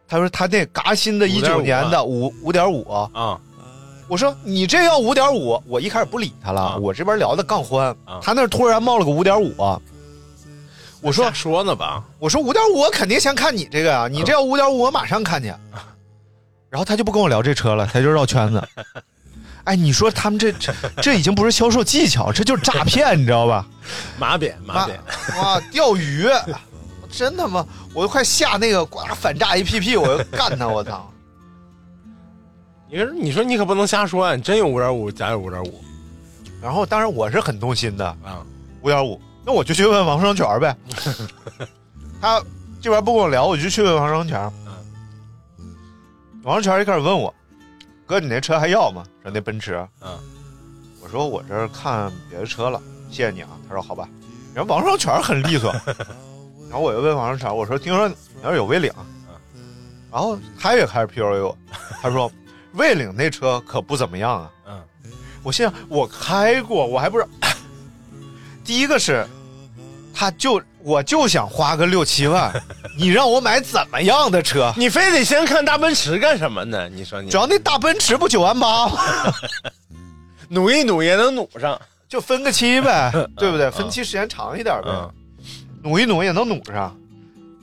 [0.08, 3.40] 他说他那嘎新的一九年的五五点五，啊。
[4.08, 6.78] 我说你这要五点五，我一开始不理他了，啊。
[6.78, 8.20] 我这边聊的杠欢，啊。
[8.22, 9.56] 他那突然冒了个五点五，
[11.02, 12.04] 我说说呢吧？
[12.20, 15.52] 我说五点五，我肯定先看你这个呀、你这要五点五，我马上看去。
[16.70, 18.68] 然后他就不跟我聊这车了，他就绕圈子。
[19.66, 23.66] 哎，你说他们这这这已经不是销售技巧，这就是诈骗，你知道吧？
[24.20, 25.00] 马扁马扁，
[25.38, 26.28] 哇，钓鱼，
[27.10, 31.12] 真他妈，我都快下那个呱反诈 APP，我要干他，我操！
[32.88, 34.36] 你说你说你可不能瞎说啊！
[34.36, 35.84] 你真有五点五，假有五点五
[36.62, 38.46] 然后当然我是很动心的，啊
[38.84, 40.78] 五点五，那我就去问王双全呗。
[42.22, 42.40] 他
[42.80, 44.52] 这边不跟我聊，我就去问王双全。
[46.46, 47.34] 王双全一开始问我，
[48.06, 49.04] 哥，你那车还要吗？
[49.24, 49.76] 说那奔驰。
[50.02, 50.16] 嗯，
[51.02, 52.80] 我说我这看别的车了，
[53.10, 53.50] 谢谢你啊。
[53.68, 54.08] 他说好吧。
[54.54, 55.74] 然后王双全很利索，
[56.70, 58.94] 然后我又问王双全，我说听说你那儿有威领，
[60.12, 61.58] 然后他也开始 PUA 我，
[62.00, 62.32] 他说
[62.74, 64.52] 威领那车可不怎么样啊。
[64.68, 64.84] 嗯
[65.42, 67.26] 我心想，我开过，我还不是。
[68.64, 69.26] 第一个是，
[70.14, 72.54] 他就我就想花个六七万，
[72.96, 74.72] 你让我买怎么样的车？
[74.78, 76.88] 你非得先看大奔驰干什么呢？
[76.90, 79.00] 你说你主要那大奔驰不九万八吗？
[80.48, 81.80] 努一努也能努上。
[82.08, 83.70] 就分个期呗， 对不对？
[83.72, 85.12] 分期时间长一点呗，嗯
[85.82, 86.96] 努一努也能努上。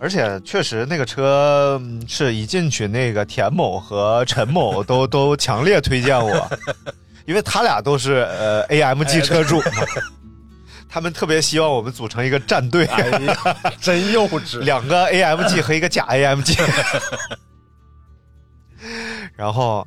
[0.01, 6.51] 而且确实那个车嗯是一进去，那个田某和陈某都都强烈推荐我，
[7.25, 9.71] 因为他俩都是呃 AMG 车主嘛，
[10.93, 13.35] 他们特别希望我们组成一个战队，哎呀，
[13.81, 14.59] 真幼稚。
[14.59, 16.55] 两个 AMG 和一个假 AMG。
[19.35, 19.87] 然后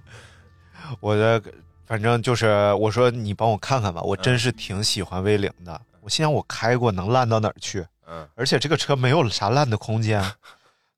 [0.99, 1.39] 我的
[1.85, 5.79] 反正就是我说你帮我看看吧，我真是挺喜欢 V 领的。
[6.01, 7.85] 我心想我开过能烂到哪儿去？
[8.07, 10.23] 嗯，而且这个车没有啥烂的空间，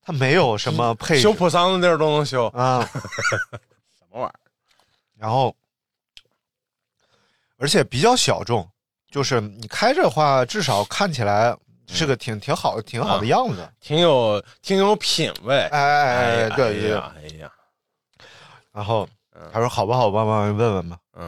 [0.02, 2.80] 它没有什么配修普桑的地儿都能修，啊。
[4.00, 4.34] 什么玩意儿？
[5.18, 5.54] 然后，
[7.58, 8.66] 而且比较小众，
[9.10, 11.56] 就是你开着的话，至少看起来
[11.88, 13.68] 是个挺挺好挺好的样子。
[13.80, 15.58] 挺有挺有品味。
[15.72, 16.94] 哎哎哎，呀对对。
[16.94, 17.52] 哎呀，哎呀，
[18.74, 19.08] 然后
[19.54, 20.10] 他说：“好吧好？
[20.12, 20.98] 帮忙问问吧。
[21.14, 21.28] 嗯，”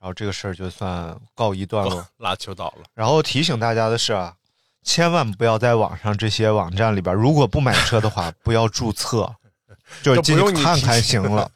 [0.00, 2.04] 然后这个事儿就算告一段落。
[2.18, 2.84] 拉球倒了。
[2.94, 4.34] 然后提醒大家的是啊，
[4.82, 9.32] 千万不要在网上这些网站里边，如果不买车的话， 不要注册，
[10.02, 11.53] 就是进去看看行了对。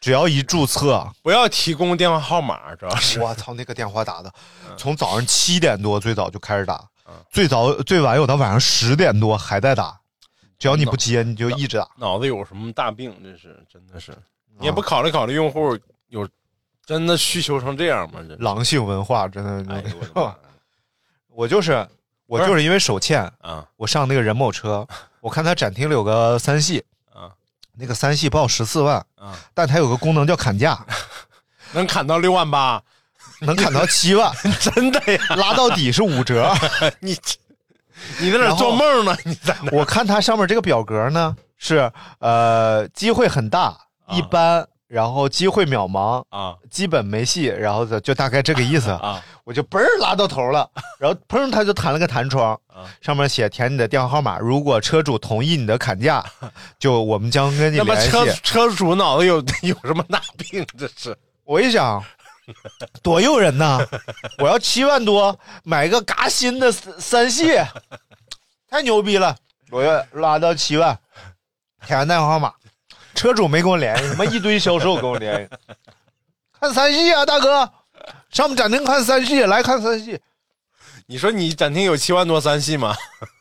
[0.00, 3.20] 只要一注册，不要提供电话号码，主要是。
[3.20, 4.32] 我操，那个电话打的，
[4.76, 6.84] 从早上七点多最早就开始打，
[7.30, 9.98] 最早最晚有到晚上十点多还在打，
[10.58, 11.88] 只要你不接，你就一直打。
[11.96, 13.12] 脑子有什么大病？
[13.22, 14.16] 这是真的是，
[14.58, 15.76] 你也不考虑考虑用户
[16.08, 16.28] 有
[16.86, 18.20] 真的需求成这样吗？
[18.28, 18.36] 这。
[18.36, 20.38] 狼性文化真的，哎呦我的
[21.28, 21.86] 我就是
[22.26, 23.66] 我就是因为手欠，啊。
[23.76, 24.86] 我上那个人某车，
[25.20, 26.87] 我看他展厅里有个三系，啊
[27.78, 29.32] 那个三系报十四万，啊！
[29.54, 30.78] 但它有个功能叫砍价，
[31.72, 32.82] 能砍到六万八，
[33.40, 35.36] 能砍到七万， 真的呀？
[35.36, 36.52] 拉到底是五折。
[37.00, 37.16] 你
[38.18, 39.16] 你在那做梦呢？
[39.24, 39.76] 你在哪儿？
[39.76, 43.76] 我看它上面这个表格呢，是呃机会很大，
[44.10, 48.90] 一般，然后机会渺茫，啊基本没戏，然后就就大概这个意思。
[48.90, 52.84] 啊我就嘣儿拉到头了，然后砰，他就弹了个弹窗，啊！
[53.00, 56.22] 上面写填你的电话号码，如果车主同意你的砍价，
[56.78, 58.38] 就我们将跟你那么联车系。
[58.42, 60.66] 车主脑子有 有什么大病？
[60.76, 62.04] 这是我一想，
[63.02, 63.78] 多诱人呐！
[64.36, 65.34] 我要七万多
[65.64, 67.56] 买个嘎新的三三系，
[68.68, 69.34] 太牛逼了！
[69.70, 70.94] 我要拉到七万，
[71.86, 72.52] 填完电话号码，
[73.14, 75.56] 车主没跟我联系，他妈一堆销售跟我联系，
[76.60, 77.72] 看三系啊，大哥，
[78.30, 80.20] 上我们展厅看三系，来看三系，
[81.06, 82.94] 你说你展厅有七万多三系吗？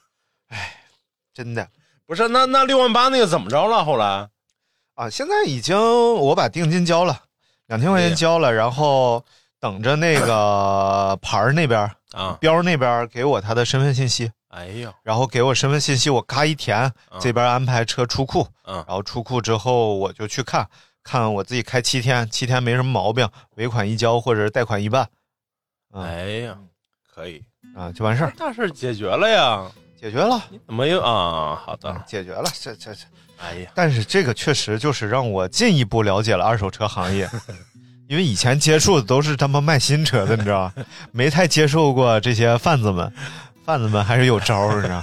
[0.50, 0.76] 哎
[1.34, 1.70] 真的
[2.06, 3.84] 不是，那那六万八那个怎么着了？
[3.84, 4.30] 后来
[4.96, 5.10] 啊！
[5.10, 5.78] 现在已经
[6.16, 7.24] 我把定金交了，
[7.68, 9.24] 两千块钱交了，然后
[9.60, 14.32] 等着那个牌儿那边儿啊，标那边儿给我他的身份信息。
[14.48, 20.68] 哎呦，然后给我身份信息，我咔一填，这边安排车出库，嗯然后出库之后我就去看
[21.08, 25.08] 看我自己开七天，七天没什么毛病，尾款一交或者是贷款一半，
[25.94, 26.58] 嗯哎呀，
[27.10, 27.42] 可以，
[27.74, 29.72] 啊就完事儿，大事解决了呀！
[29.98, 31.56] 解决了，怎么又啊？
[31.56, 33.00] 好的，解决了，这这这。
[33.38, 37.30] 哎呀，但是这个确实就是让我进一步了解了二手车行业，
[38.10, 40.86] 因为以前接触的都是他妈卖新车的，你知道吧？
[41.14, 43.12] 没太接受过这些贩子们，
[43.64, 45.02] 贩子们还是有招儿，你知道。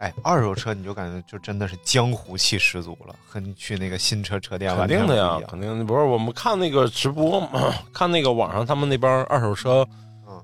[0.00, 5.84] 哎，二手车你就感觉就真的是江湖气十足了，和你去那个新车车店肯定的呀肯定的。
[5.84, 9.86] 不是我们看那个直播嘛， 看那个网上他们那帮二手车，
[10.26, 10.42] 嗯，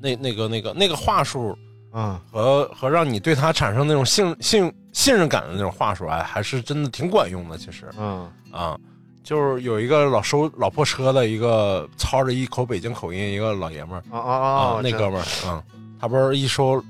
[0.00, 1.56] 那那个那个那个话术
[1.94, 7.56] 嗯，和和让你对他产生那种信信信任感的那种话术，哎，还是真的挺管用的。
[7.56, 8.78] 其实嗯啊，
[9.24, 14.32] 就是有一个老收老破车的一个操着一口北京口音一个老爷们儿啊啊
[14.76, 14.80] 啊！
[14.82, 15.62] 那哥们儿，嗯，
[15.98, 16.84] 他不是一收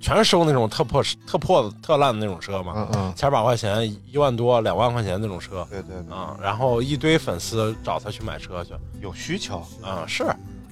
[0.00, 5.66] 全收那种特破特破的特烂的那种车嘛，嗯嗯，千把块钱一万多两万块钱那种车。
[5.70, 10.24] 对对对，啊，然后一堆粉丝找他去买车去，有需求，啊，是，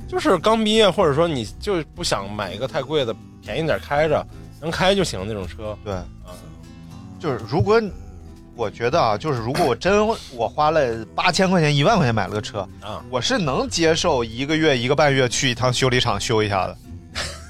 [0.09, 4.27] 就是刚毕业，或者说你就不想买一个太贵的，便宜点开着，
[4.61, 6.35] 能开就行那种车，对，啊，
[7.21, 7.81] 就是如果
[8.57, 16.77] 我觉得啊，就是如果我真我花了八千块钱一万块钱买了个车啊，我是能接受一个月一个半月去一趟修理厂修一下的，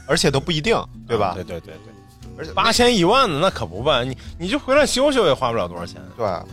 [0.07, 1.33] 而且都不一定，对吧？
[1.35, 1.93] 对对对对，
[2.39, 6.01] 而且八千一万的那可不办，你你就回来修修也花不了多少钱。
[6.17, 6.45] 对，呃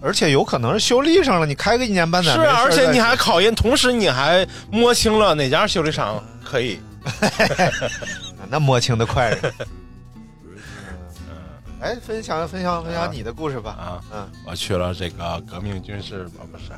[0.00, 6.78] 而且有可能是修理上了，你开个一年半载是啊，而且你还考验，同时你还摸清了哪家修理厂可以。
[8.50, 9.40] 那摸清的快人。
[10.44, 10.58] 嗯，
[11.80, 13.70] 哎，分享分享分享你的故事吧。
[13.72, 16.70] 啊，嗯，我去了这个革命军事，啊不是，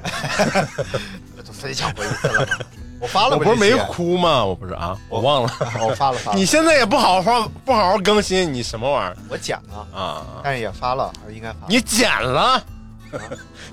[1.36, 2.52] 这都分享过一次了吗？
[3.00, 4.44] 我发了我不是没哭吗？
[4.44, 5.50] 我不是啊，我忘了。
[5.80, 10.26] 我发了发了，你现在也不好好不好好更新，你什么玩意儿我剪了，啊？
[10.42, 11.58] 但是也发了，还是应该发。
[11.68, 12.62] 你剪了，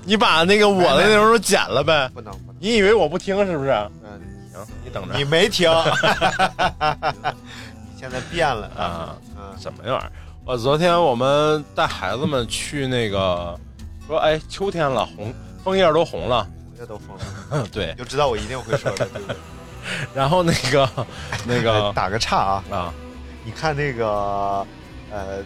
[0.04, 2.08] 你把那个我的内容都剪了呗？
[2.14, 3.70] 不能不能，你以为我不听是不是？
[4.04, 4.20] 嗯，
[4.52, 5.68] 行，你等着你没听，
[7.92, 9.16] 你现在变了啊！
[9.36, 10.12] 嗯什么玩意儿？
[10.44, 13.58] 我昨天我们带孩子们去那个，
[14.06, 15.34] 说哎，秋天了，红
[15.64, 17.16] 枫叶都红了，这都疯
[17.50, 17.94] 了， 对。
[17.96, 19.36] 就知道我一定会说的，对不对？
[20.14, 21.06] 然后那个
[21.46, 22.94] 那个打个岔啊，啊
[23.44, 24.66] 你看那个
[25.10, 25.42] 呃，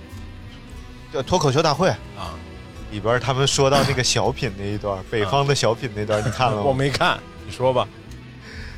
[1.12, 2.34] 叫脱口秀大会啊，
[2.90, 6.62] 里边，他们说到那个小品那一段， 北方的小品那段，你看了吗？
[6.62, 7.86] 我没看，你说吧。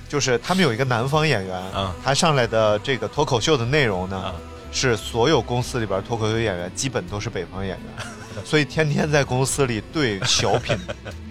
[0.08, 4.34] 就是他们有一个南方演员啊，他上来的这个脱口秀的内容呢，啊
[4.70, 10.76] 是所有公司里边脱口秀演员基本都是北方演员，所以天天在公司里对小品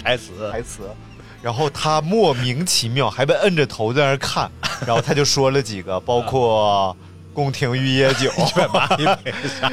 [0.03, 0.89] 台词台词，
[1.41, 4.51] 然后他莫名其妙还被摁着头在那儿看，
[4.85, 6.95] 然后他就说了几个，包括
[7.33, 9.05] 宫廷玉液酒， 一百八一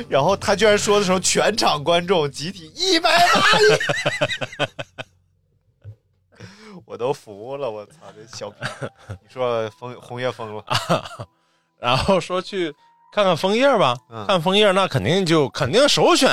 [0.09, 3.65] 然后他居然说的时候，全场观众集体一百八一，
[6.87, 8.61] 我都服了，我操，这小品，
[9.11, 10.65] 你说枫红叶疯了，
[11.79, 12.75] 然后说去
[13.13, 14.25] 看看枫叶吧，嗯。
[14.27, 16.31] 看枫叶那肯定就肯定首选，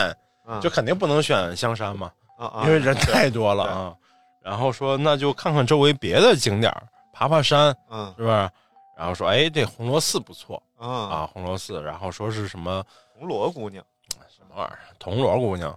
[0.48, 0.62] 嗯。
[0.62, 3.94] 就肯定不能选香山嘛，啊啊因为人太多了啊。
[4.46, 6.72] 然后说那就看看周围别的景点，
[7.12, 8.14] 爬爬山，嗯。
[8.16, 8.50] 是不是？
[8.96, 10.88] 然后说哎这红螺寺不错嗯。
[11.10, 12.86] 啊，红螺寺，然后说是什么？
[13.18, 13.84] 红螺姑娘，
[14.30, 15.76] 什么玩意儿，铜锣姑娘，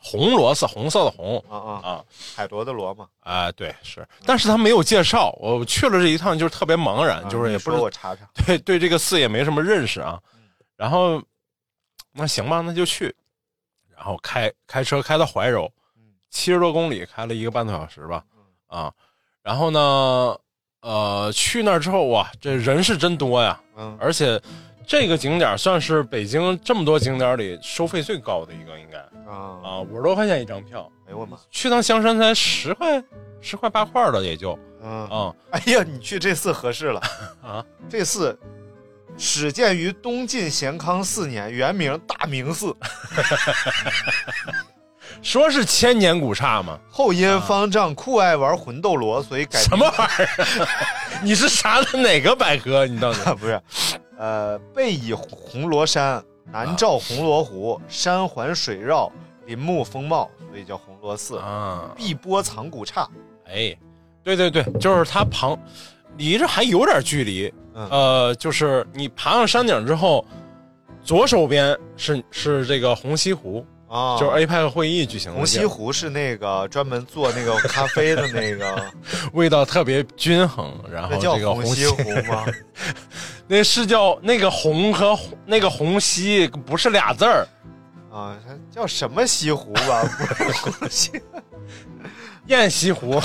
[0.00, 2.04] 红螺寺，红色的红啊啊，啊。
[2.36, 10.20] 海螺的螺嘛，啊、对，是，但是他没有介绍，我去了这一趟就是特别茫然，啊就是也不知我查查， 对对这个寺也没什么认识啊。
[10.76, 11.20] 然后
[12.12, 13.12] 那行吧，那就去，
[13.96, 15.70] 然后开开车开到怀柔，
[16.30, 18.24] 七十多公里，开了一个半多小时吧，
[18.66, 18.92] 啊，
[19.42, 20.36] 然后呢，
[20.82, 23.96] 呃，去那儿之后哇，这人是真多呀，嗯。
[24.00, 24.40] 而且
[24.86, 28.98] 这个景点算是北京这么多景点里收费最高的一个，应该
[29.30, 33.02] 啊，啊，五十多块钱一张票，哎呦我妈，去趟香山才十块，
[33.40, 35.34] 十块八块的也就嗯，啊。
[35.50, 37.00] 哎呀，你去这寺合适了。
[37.42, 37.64] 啊！
[37.88, 38.38] 这寺
[39.16, 42.76] 始建于东晋咸康四年，原名大明寺，
[45.22, 50.68] 说是千年古刹嘛，后因方丈酷爱玩魂斗罗，所以改什么玩意儿？
[51.22, 52.86] 你是查的哪个百科？
[52.86, 53.34] 你到底啊？
[53.38, 53.60] 不是，
[54.18, 59.10] 呃，背倚红罗山，南照红罗湖，山环水绕，
[59.46, 61.38] 林木风貌，所以叫红螺寺。
[61.38, 61.90] 啊？
[61.96, 63.08] 碧波藏古刹，
[63.46, 63.76] 哎，
[64.22, 65.58] 对对对，就是它旁
[66.16, 70.24] 离这还有点距离，嗯呃，就是你爬上山顶之后，
[71.02, 78.84] 左手边是是这个红西湖，啊，就是 APEC 会议举行的红西，湖是那个专门做那个咖啡的那个，
[79.32, 80.72] 味道特别均衡。
[80.90, 82.44] 然后这个红西湖吗？
[83.48, 87.48] 那是叫那个红和那个红西不是俩字儿，
[88.12, 90.02] 啊，它叫什么西湖吧？
[90.36, 91.10] 不是红西，
[92.46, 93.18] 雁西湖。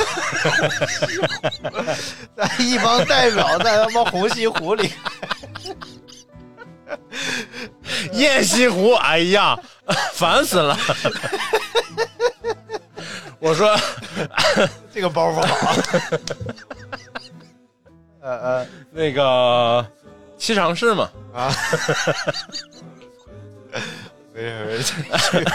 [2.38, 4.92] 咱一帮代表在他妈红西湖里，
[8.14, 9.58] 雁西湖，哎呀，
[10.14, 10.78] 烦死了！
[13.40, 13.76] 我说，
[14.94, 15.76] 这个包袱好。
[18.22, 19.86] 呃呃那个
[20.38, 21.54] 七常市嘛，啊，
[24.34, 24.42] 没
[24.82, 25.46] 事没事，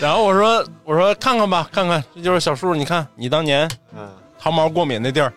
[0.00, 4.08] 然后我说，我说看看吧，看看，这就是小树，你看你当年嗯
[4.40, 5.32] 薅毛过敏那地儿。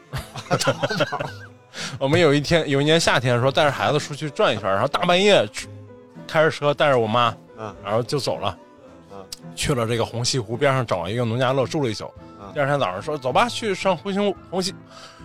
[1.99, 5.67] 我们有一天，有一年夏天说带着孩子出去转一圈，然后大半夜出
[6.27, 8.57] 开着车带着我妈，嗯然后就走了，
[9.11, 9.17] 嗯
[9.55, 12.11] 去了这个红西湖边上找一个农家乐住了一宿。
[12.41, 14.73] 嗯第二天早上说走吧，去上红西红西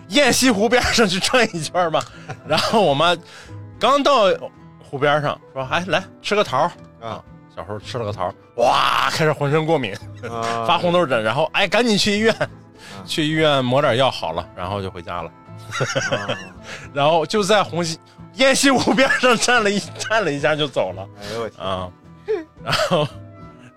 [0.09, 2.03] 雁西湖边上去转一圈吧。
[2.49, 3.17] 然后我妈
[3.79, 4.25] 刚到
[4.83, 6.69] 湖边上说：“哎，来吃个桃
[7.01, 7.23] 啊，
[7.55, 9.95] 小时候吃了个桃，哇，开始浑身过敏，
[10.29, 12.35] 啊 发红豆疹，然后哎，赶紧去医院，
[13.07, 15.31] 去医院抹点药好了，然后就回家了。
[16.17, 16.29] 啊
[16.93, 17.99] 然后就在红西
[18.35, 21.91] 雁西湖边上站了一 站了一下就走了哎呦我天，啊。
[22.63, 23.09] 然后，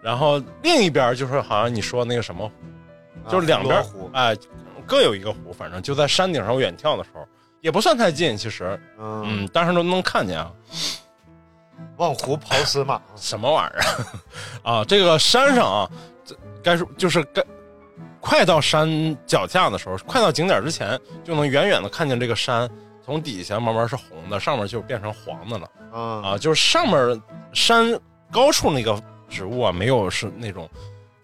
[0.02, 2.50] 然后另一边就是好像你说那个什么，
[3.30, 4.36] 就是两边湖哎
[4.86, 7.26] 各有一个湖，反正就在山顶上远眺的时候，
[7.62, 10.52] 也不算太近，其实，嗯，嗯，但是都能看见啊。
[11.98, 13.82] 望湖跑死马，什么玩意儿
[14.72, 14.84] 啊？
[14.86, 15.90] 这个山上啊，
[16.26, 17.44] 这该说就是该
[18.26, 18.88] 快到山
[19.28, 22.70] 脚下的时候，快到景点之前，就能远远的看见这个山
[23.06, 26.38] 从底下慢慢是红的，上面就变成黄的了嗯啊。
[26.38, 28.00] 就是上面山
[28.32, 30.70] 高处那个植物啊，没有是那种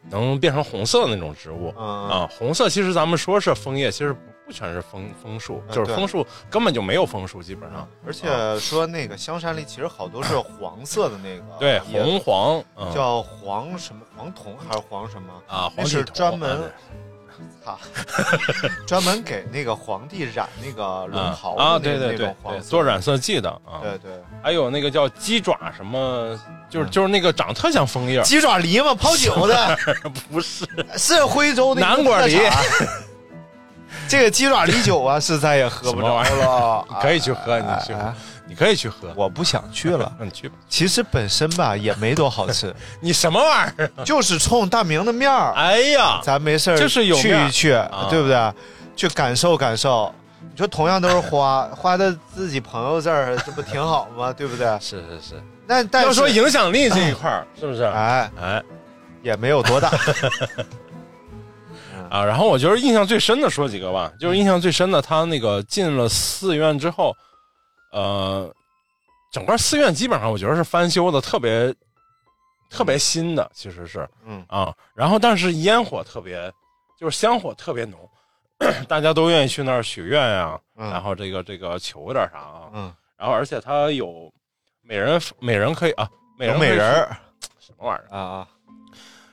[0.09, 2.29] 能变成红色的那种植物嗯啊。
[2.29, 4.13] 红色其实咱们说是枫叶，其实
[4.51, 8.27] 全是枫枫树，就是枫树根本就没有枫树，基本上而且
[8.59, 12.93] 说那个香山里其实好多是黄色的那个，对红黄嗯。
[12.93, 15.33] 叫黄什么黄铜还是黄什么？
[15.47, 16.71] 啊，那是黄体头专门
[17.63, 17.77] 啊，
[18.85, 24.11] 专门给那个皇帝染那个龙啊袍啊，对对对做染色剂的啊，对对，
[24.43, 26.37] 还有那个叫鸡爪什么，
[26.69, 29.77] 就是就是那个长特像枫叶，鸡爪梨嘛，泡酒的，
[30.31, 30.65] 不是。
[30.97, 32.37] 是徽州的南瓜梨。
[34.09, 36.85] 这个鸡爪梨酒啊，是再也喝不着了。
[36.89, 37.95] 你 可以去喝，你去
[38.47, 40.11] 你可以去喝，我不想去了。
[40.19, 40.55] 嗯， 你去吧。
[40.67, 43.91] 其实本身吧也没多好吃， 你什么玩意儿？
[44.03, 48.53] 就是冲大明的面儿，哎呀，咱没事儿就是有去一去，啊对不对？
[48.95, 50.13] 去感受感受。
[50.51, 54.33] 你说同样都是花，花在自己朋友这儿，这不挺好吗？
[54.33, 54.67] 对不对？
[54.81, 57.83] 是是是，那但是要说影响力这一块儿，是不是？
[57.83, 58.63] 哎，哎
[59.21, 59.91] 也没有多大。
[62.09, 67.15] 啊，然后我觉得印象最深的说几个吧，就是印象最深的，他那个进了寺院之后，
[67.91, 68.51] 呃，
[69.31, 71.73] 整个寺院基本上我觉得是翻修的，特别
[72.69, 74.43] 特别新的，其实是，嗯。
[74.47, 76.51] 啊，然后但是烟火特别，
[76.99, 77.99] 就是香火特别浓，
[78.87, 80.89] 大家都愿意去那儿许愿呀、嗯。
[80.89, 84.31] 然后这个这个求点啥啊，嗯，然后而且他有
[84.81, 87.07] 每人每人可以啊，每人美人
[87.59, 88.17] 什么玩意儿？
[88.17, 88.47] 啊啊，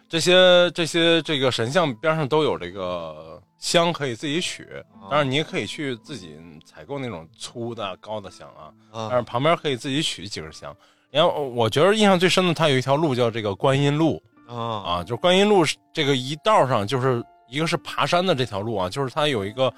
[0.09, 10.75] 这些这些这个神像边上都有这个香可以自己取，啊当然你也可以去自己采购那种粗的高的香啊，啊但是旁边可以自己取几根香。
[11.11, 19.73] 然后我觉得印象最深的，它有一条路叫这个观音路啊啊，就是观音路是这个一道上，就是一个是爬山的这条路啊，就是它有一个。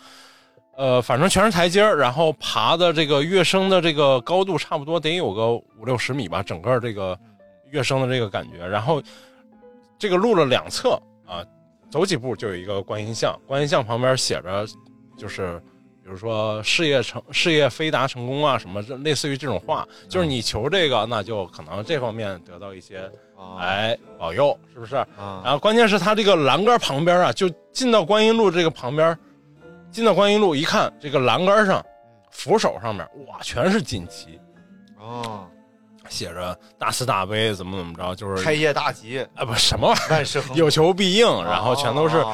[0.76, 7.18] 呃，反正全是台阶儿，然后爬的这个跃升的这个高度差不多得有个五六十米吧，整个这个
[7.72, 8.64] 跃升的这个感觉。
[8.64, 9.02] 然后
[9.98, 10.90] 这个路的两侧
[11.26, 11.44] 啊，
[11.90, 14.66] 走几步就有一个观音像，观音像旁边写着
[15.16, 15.58] 就是
[16.02, 23.10] 比如说事业成事业飞达成功啊什么，类似于这种话，就是你求这个，那就可能这方面得到一些
[23.58, 24.96] 哎保佑，是不是？
[24.96, 25.42] 啊。
[25.44, 29.18] 然后关键是它这个栏杆旁边啊，就进到观音路这个旁边，
[29.90, 31.84] 进到观音路一看，这个栏杆上
[32.30, 34.40] 扶手上面哇，全是锦旗，
[34.98, 35.46] 哦，
[36.08, 42.24] 写着大慈大悲怎么怎么着，就是开业大吉，啊不什么玩意儿，有求必应，然后全都是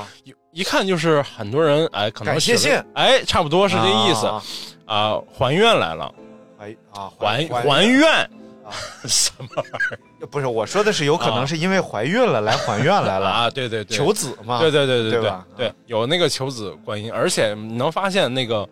[0.53, 2.73] 一看就是很多人哎，可能写信。
[2.95, 4.43] 哎，差不多是这意思啊
[4.87, 6.15] 啊，还愿来了，
[6.59, 8.09] 还啊还还还愿。
[8.65, 8.71] 啊。
[9.05, 9.67] 什么玩
[10.23, 13.51] 意不是我说的是有可能是因为怀孕了来还愿来了， 啊？
[13.51, 18.67] 对对对，求子嘛，对对对对对对有那个求子观音，而且你能发现那个，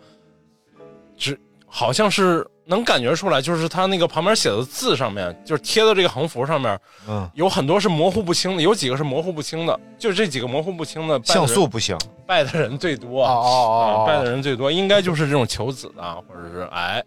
[1.15, 1.39] 只
[1.75, 11.97] 好像是能感觉出来，就是他那个旁边写的字上面，就是贴的这个横幅上面，嗯，有很多是模糊不清的，有几个是模糊不清的，就是这几个模糊不清的，的像素不行，
[12.27, 17.03] 拜的人最多哦哦啊，拜的人最多，应该就是这种求子的啊，或者是哎，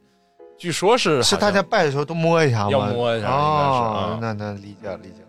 [0.58, 2.70] 据说是是大家拜的时候都摸一下吗？
[2.72, 3.38] 要摸一下应该是啊。
[3.38, 5.22] 哦那那理解理解，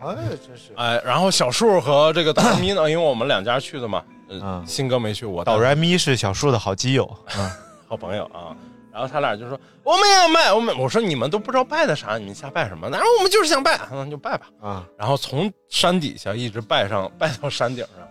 [0.00, 0.14] 哎，
[0.46, 0.72] 真是。
[0.76, 4.64] 哎，然后小树和这个导然咪呢， 因为我们两家去的嘛，呃嗯。
[4.64, 7.50] 新哥没去，我导然咪是小树的好基友，嗯。
[7.86, 8.56] 好朋友啊。
[8.94, 12.88] 然后他俩就说：“我们也要拜，我们我说你们都不知道拜的啥，你们瞎拜什么？
[12.88, 14.46] 然后我们就是想拜，那就拜吧。
[14.62, 18.08] 啊然后从山底下一直拜上，拜到山顶上。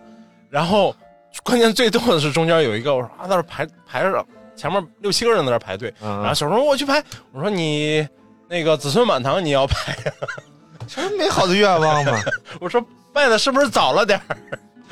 [0.50, 0.94] 然后
[1.42, 4.22] 关键最逗的是中间有一个，我说啊，在那儿排排着，
[4.54, 5.88] 前面六七个人在那排队。
[6.02, 8.06] 啊然后小时候我去排，我说你
[8.46, 10.12] 那个子孙满堂你要排呀？
[10.86, 12.20] 这不是美好的愿望吗？
[12.60, 14.36] 我说拜的是不是早了点儿？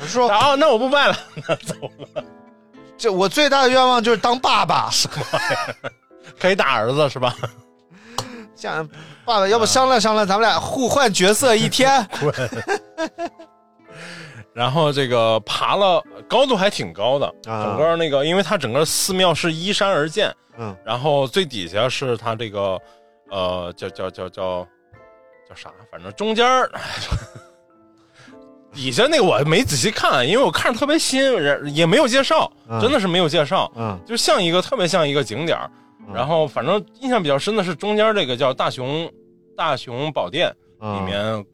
[0.01, 1.15] 我说哦那我不拜了，
[1.47, 1.75] 那走
[2.15, 2.23] 了。
[3.03, 4.89] 这我最大的愿望就是当爸爸，
[6.39, 7.35] 可以打儿子是吧？
[8.55, 8.87] 这样
[9.25, 12.07] 爸爸要不商量商量，咱们俩互换角色一天，
[14.55, 17.65] 然后这个爬了高度还挺高的，啊。
[17.65, 22.79] 整个那个，因为它整个寺庙是依山而建，嗯，然后最底下是它这个，
[23.29, 24.65] 呃，叫叫叫叫
[25.49, 25.69] 叫啥？
[25.91, 26.45] 反正中间
[28.73, 35.69] 底下那个我没仔细看，因为我看着特别新，人也没有介绍，嗯真的是没有介绍，嗯就像一个特别像一个景点儿。
[36.07, 39.09] 嗯然后反正印象比较深的是中间这个叫大雄
[39.55, 41.45] 大雄宝殿里嗯面，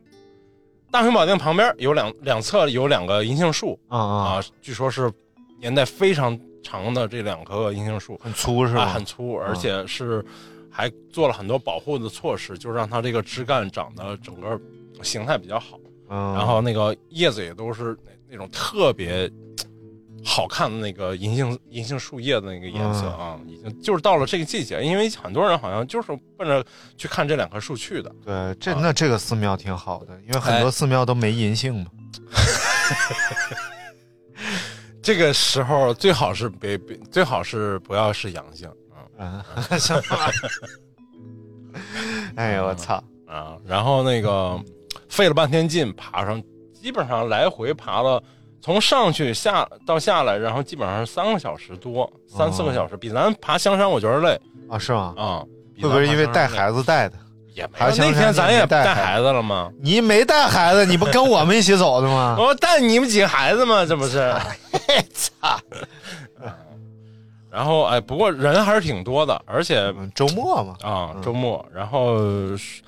[0.89, 5.11] 大雄宝殿旁边有两两侧有两个银杏树啊啊，啊，据说是
[5.59, 8.91] 年代非常长的这两棵银杏树，很粗是啊，吧？
[8.91, 10.26] 很粗，而且是
[10.72, 14.59] 还做了很多保护的措施，就让它这个枝干长得整个
[15.03, 15.78] 形态比较好。
[16.10, 19.32] 嗯，然后那个叶子也都是那那种特别
[20.26, 26.07] 好看的那个银杏银杏树叶的那个颜色嗯啊，已经就是到了这个季节，因为很多人好像就是
[26.38, 26.66] 奔着
[26.97, 28.12] 去看这两棵树去的。
[28.26, 31.86] 对，这啊那这个寺庙挺好的，因为很多寺庙都没银杏嘛。
[35.01, 39.43] 这个时候最好是别别最好是不要是阳性啊嗯，
[39.80, 40.34] 什么玩意
[41.74, 41.80] 儿？
[42.36, 43.01] 哎呦我操！
[43.26, 44.60] 啊，然后那个
[45.07, 46.41] 费了半天劲爬上，
[46.73, 48.21] 基本上来回爬了。
[48.61, 55.13] 从上去下到下来，然后基本上是三个小时多，三四个小时，比咱爬香山我觉得累啊，是吗？
[55.17, 55.43] 啊。
[55.73, 57.15] 比会不会因为带孩子带的？
[57.55, 59.71] 也没那天咱也带带孩孩子了吗？
[59.81, 62.35] 你没带孩子，你不跟我们一起走的吗？
[62.39, 63.85] 我带你们几个孩子吗？
[63.85, 64.33] 这不是？
[65.13, 65.57] 操！
[67.49, 72.17] 然后哎，不过人还是挺多的，而且嗯周末嘛，啊，周末，然后
[72.57, 72.81] 是，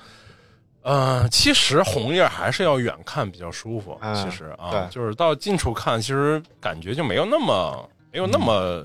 [0.82, 3.98] 呃，其实红叶还是要远看比较舒服。
[4.00, 8.82] 嗯其实啊对，就是到近处看，其实感觉就没有那么没有那么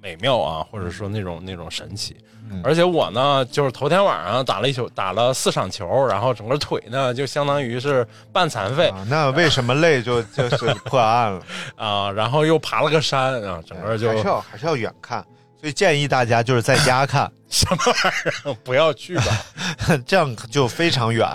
[0.00, 2.16] 美妙啊，或者说那种那种神奇。
[2.50, 11.42] 嗯而且我呢，就是头天晚上打了一球，打了四场球，然后整个腿呢就相当于是半残废啊，那为什么累就 就是破案了？
[11.76, 15.24] 啊，然后又爬了个山啊，整个就还是要还是要远看，
[15.64, 19.24] 所以建议大家就是在家看， 什么玩意儿，不要去吧。
[20.04, 21.26] 这样就非常远。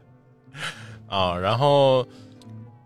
[1.06, 2.02] 啊，然后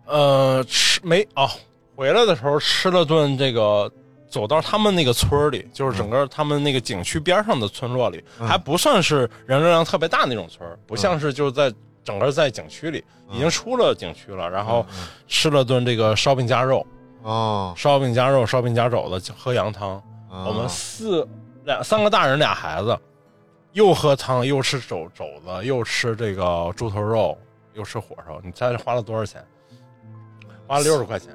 [0.05, 1.49] 呃吃没哦，
[1.95, 3.89] 回来的时候吃了顿这个，
[4.29, 11.73] 走到他们那个村里，就是整个他们那个景区边上的村落里，嗯还不算是人流量特别大那种村儿，不像是就是在
[12.03, 14.85] 整个在景区里，已经出了景区了，然后
[15.29, 16.85] 吃了顿这个烧饼夹肉。
[17.23, 20.03] 哦，烧饼夹肉、烧饼夹肘子，喝羊汤。
[20.31, 21.27] 哦我们四
[21.65, 22.97] 两三个大人俩孩子，
[23.73, 27.37] 又喝汤又吃肘肘子，又吃这个猪头肉，
[27.73, 28.39] 又吃火烧。
[28.43, 29.45] 你猜花了多少钱？
[30.65, 31.29] 花了六十块钱，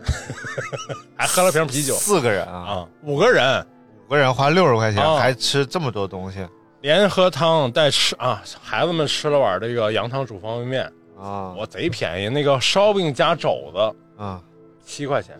[1.14, 2.88] 还喝了瓶啤酒四个人啊，啊！
[3.02, 3.66] 五个人
[4.06, 6.46] 五个人花六十块钱，哦还吃这么多东西
[6.80, 8.42] 连喝汤带吃啊！
[8.62, 14.42] 孩子们吃了碗这个羊汤煮方便面，啊我贼便宜，那个烧饼加肘子啊！
[14.82, 15.38] 七块钱，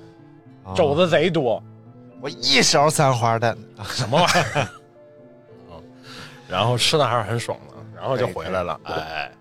[0.62, 1.62] 啊肘子贼多，
[2.20, 4.68] 我一勺三花蛋，什么玩意儿？
[5.70, 5.82] 嗯，
[6.48, 9.32] 然后吃的还是很爽的，然后就回来了，哎。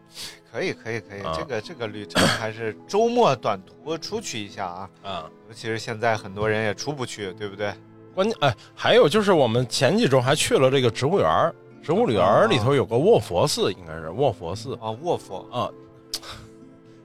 [0.51, 1.33] 可以可以可以，啊。
[1.37, 7.73] 这个这个旅程还是周末短途出去一下啊，啊，尤其是现在很多人也出不去，对不对？
[8.13, 11.53] 关键哎，还有就是我们前几周还去了这个植物园儿
[11.83, 14.75] 植物园儿里头有个卧佛寺，应该是卧佛寺。
[14.75, 15.45] 啊，卧佛。
[15.51, 15.67] 啊，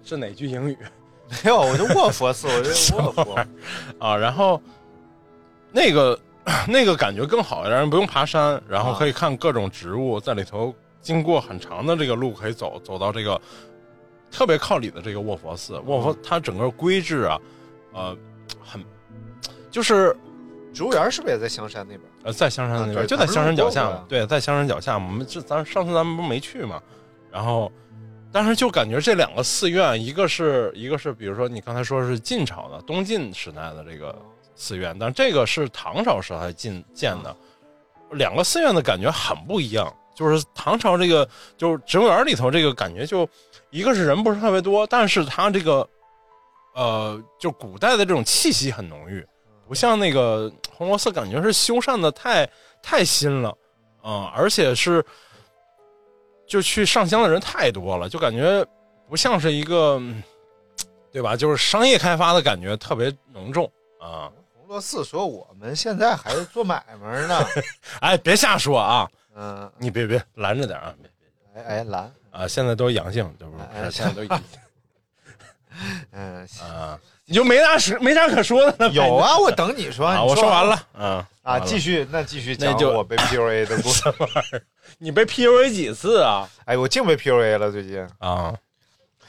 [0.04, 0.78] 是哪句英语？
[1.42, 2.70] 没有，我就卧佛寺，我就
[3.02, 3.34] 卧佛。
[3.98, 4.16] 啊？
[4.16, 4.62] 然后
[5.72, 6.18] 那个
[6.66, 13.40] 那个感觉更好，让人不用爬山，然后啊可以看各种植物，在里头经过很长的这个路可以走，走到这个
[14.30, 15.78] 特别靠里的这个卧佛寺。
[15.86, 17.38] 卧佛它整个规制啊，
[17.92, 18.16] 呃，
[18.60, 18.84] 很
[19.70, 20.16] 就是
[20.72, 22.02] 植物园是不是也在香山那边？
[22.24, 23.90] 呃，在香山那边，啊就在香山脚下。
[23.90, 24.94] 嘛对，在香山脚下。
[24.94, 26.82] 我们这咱上次咱们不是没去嘛，
[27.30, 27.70] 然后，
[28.32, 34.16] 但是就感觉这两个寺院，一个是一个是，比如说你刚才说是晋朝的东晋时代的这个
[34.60, 37.34] 寺院，但这个是唐朝时代建建的，
[38.12, 39.92] 两个寺院的感觉很不一样。
[40.14, 43.26] 就是唐朝这个，就是植物园里头这个感觉就，
[43.70, 45.88] 一个是人不是特别多，但是它这个，
[46.74, 49.26] 呃，就古代的这种气息很浓郁。
[49.66, 52.46] 不像那个红螺寺，感觉是修缮的太
[52.82, 53.56] 太新了，
[54.04, 55.02] 嗯、而且是
[56.46, 58.62] 就去上香的人太多了，就感觉
[59.08, 60.22] 不像是一个，嗯
[61.12, 61.34] 对吧？
[61.34, 63.64] 就是商业开发的感觉特别浓重
[63.98, 64.28] 啊！
[64.28, 64.39] 红
[64.70, 67.44] 螺寺说我们现在还是做买卖呢，
[68.00, 69.10] 哎，别瞎说啊！
[69.34, 70.94] 嗯，你别别拦着点啊！
[71.02, 71.10] 别
[71.52, 72.46] 别哎哎拦，啊！
[72.46, 73.58] 现在都阳性，对不？
[73.90, 74.42] 现在都阳
[76.12, 76.96] 嗯，啊！
[77.24, 78.94] 你就没啥说没啥可说的了呗。
[78.94, 84.04] 有啊，我等你说，我说完了了，嗯啊，继续那继续讲我被 PUA 的故事。
[84.98, 86.48] 你被 PUA 几次啊？
[86.64, 88.54] 哎，我净被 PUA 了，最近啊，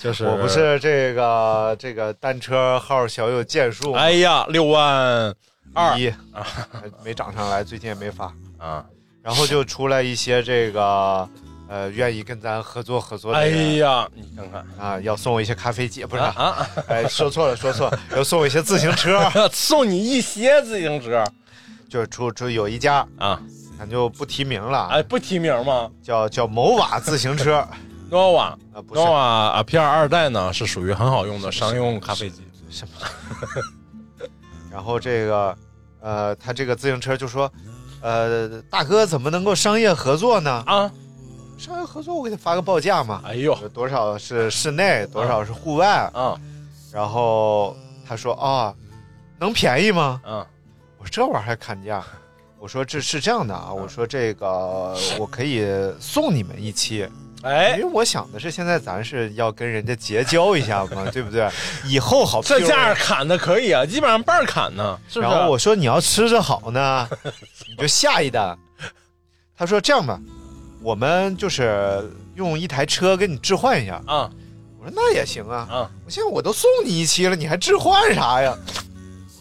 [0.02, 5.34] 就是我不是这个这个单车号小有建树，哎呀，六万
[5.76, 5.98] 二。
[6.00, 6.12] 一。
[7.06, 8.84] 没涨上来，最近也没发，啊！
[9.22, 11.30] 然后就出来一些这个
[11.70, 13.48] 呃愿意跟咱合作合作的哎。
[13.78, 16.22] 呀，你看看，啊，要送我一些咖啡机，不是？
[16.24, 21.24] 啊啊，哎，说错了，说错了， 要送我一些自行车， 送你一些自行车。
[21.88, 23.40] 就是出出有一家，啊！
[23.78, 25.90] 咱就不提名了，哎，不提名吗？
[26.02, 27.68] 叫叫某瓦自行车
[28.12, 34.28] ？nova 啊，不是 nova 啊 P 二二代呢是属于很好用的商用咖啡机什么？
[34.70, 35.58] 然后这个
[36.02, 37.52] 呃，他这个自行车就说，
[38.02, 40.64] 呃，大哥怎么能够商业合作呢？
[40.66, 40.92] 啊！
[41.58, 46.40] 商业合作，我给他发个报价嘛，哎呦多少是室内，多少是户外，啊
[46.92, 47.76] 然后
[48.08, 48.74] 他说啊，
[49.40, 50.20] 能便宜吗？
[50.26, 50.48] 啊
[50.98, 52.04] 我说这玩意儿还砍价。
[52.60, 55.68] 我说这是这样的啊，我说这个我可以
[56.00, 57.08] 送你们一期，
[57.44, 61.50] 因哎为，我想的是现在咱是要跟人家结交一下嘛， 对不对？
[61.86, 65.32] 以后好这价砍的可以啊，基本上半砍呢，是不是？
[65.32, 67.08] 然后我说你要吃着好呢，
[67.68, 68.58] 你就下一单。
[69.58, 70.20] 他说这样吧，
[70.82, 74.02] 我们就是用一台车跟你置换一下。
[74.06, 74.30] 啊
[74.80, 78.58] 我说那也行啊，啊，我现在我都送你一期了，你还置换啥呀？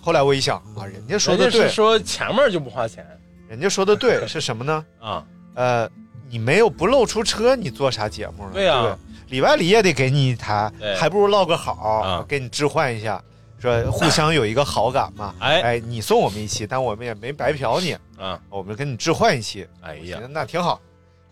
[0.02, 3.06] 后来我一想啊，人家说的对人家是，说前面就不花钱
[3.48, 4.84] 人家说的对是什么呢？
[5.00, 5.24] 啊，
[5.54, 5.88] 呃，
[6.30, 8.50] 你没有不露出车，你做啥节目呢？
[8.54, 12.24] 对呀不里外里也得给你一台，还不如唠个好，啊。
[12.28, 13.22] 给你置换一下，
[13.58, 15.34] 说互相有一个好感嘛。
[15.40, 15.60] 哎。
[15.60, 19.66] 哎，你送我们一期，但我们也没白嫖你，啊，我们跟你置换一期。
[19.82, 20.18] 哎呀。
[20.18, 20.80] 行，那挺好。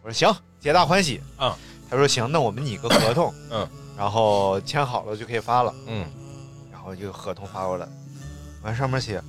[0.02, 1.20] 我说行，皆大欢喜。
[1.36, 1.56] 啊。
[1.90, 5.74] 他说行，那我们拟个合同，嗯，然后签好了就可以发了。
[5.86, 6.04] 嗯。
[6.70, 7.88] 然后就合同发过来，
[8.62, 9.20] 完上面写，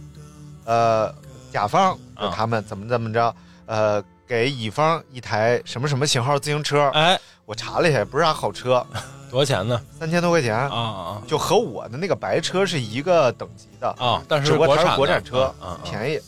[0.66, 1.14] 呃，
[1.52, 2.32] 甲方啊。
[2.36, 6.90] 他们怎么怎么着，呃，给乙方一台什么什么型号自行车。
[6.94, 8.86] 哎，我查了一下，不是啥好车，
[9.32, 9.82] 多少钱呢？
[10.00, 14.24] 三千多块钱，啊啊就和我的那个白车是一个等级的，啊啊！
[14.28, 15.52] 但只不过它是是国产车，
[15.84, 16.22] 便宜。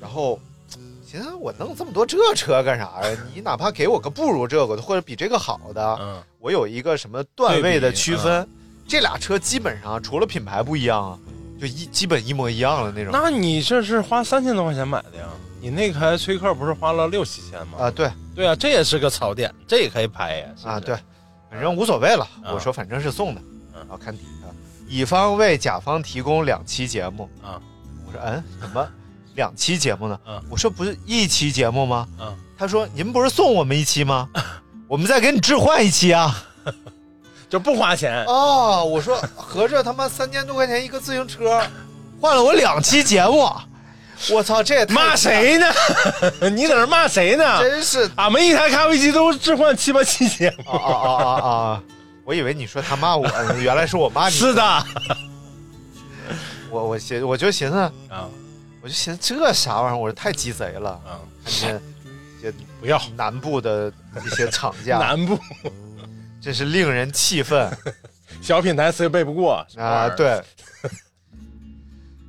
[0.00, 0.38] 然后。
[1.10, 3.18] 寻思我弄这么多这车干啥呀？
[3.34, 8.48] 你哪怕给我个不如这个的，或者比这个好的，嗯我有一个什么段位的区分，嗯
[8.86, 11.18] 这俩车基本上除了品牌不一样啊，
[11.60, 13.12] 就一基本一模一样的那种。
[13.12, 15.26] 那你这是花三千多块钱买的呀？
[15.60, 17.78] 你那台崔克不是花了六七千吗？
[17.78, 20.46] 啊，对对啊，这也是个槽点，这也可以拍呀。
[20.56, 20.96] 是是啊，对，
[21.50, 22.24] 反正无所谓了。
[22.44, 23.40] 啊我说反正是送的，
[23.74, 24.46] 嗯然后看底下
[24.86, 27.28] 乙方为甲方提供两期节目。
[27.42, 27.60] 啊
[28.06, 28.88] 我说嗯，怎么
[29.34, 30.18] 两期节目呢？
[30.26, 32.06] 嗯我说不是一期节目吗？
[32.20, 34.28] 嗯，他说您不是送我们一期吗？
[34.86, 36.44] 我们再给你置换一期啊。
[37.48, 38.24] 就不花钱。
[38.26, 41.62] 哦，我说合着他妈三千多块钱一个自行车，
[42.20, 43.50] 换了我两期节目，
[44.30, 45.66] 我操，这也 骂谁呢？
[46.50, 47.60] 你在这骂谁呢？
[47.60, 50.70] 真是俺们一台咖啡机都置换七八期节目。
[50.70, 51.82] 啊啊啊啊啊！
[52.24, 53.26] 我以为你说他骂我，
[53.60, 54.34] 原来是我骂你。
[54.36, 54.84] 是的，
[56.70, 57.76] 我我寻我就寻思，
[58.10, 58.28] 啊
[58.82, 60.90] 我就寻思这啥玩意儿，我说太鸡贼了。
[60.90, 61.80] 啊，看见
[62.42, 63.90] 这不要南部的
[64.24, 65.38] 一些厂 家，南部
[66.40, 67.70] 真是令人气愤。
[68.40, 69.66] 小品台词又背不过。
[69.76, 70.40] 啊！，对。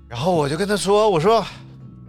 [0.08, 1.46] 然后我就跟他说：“我说，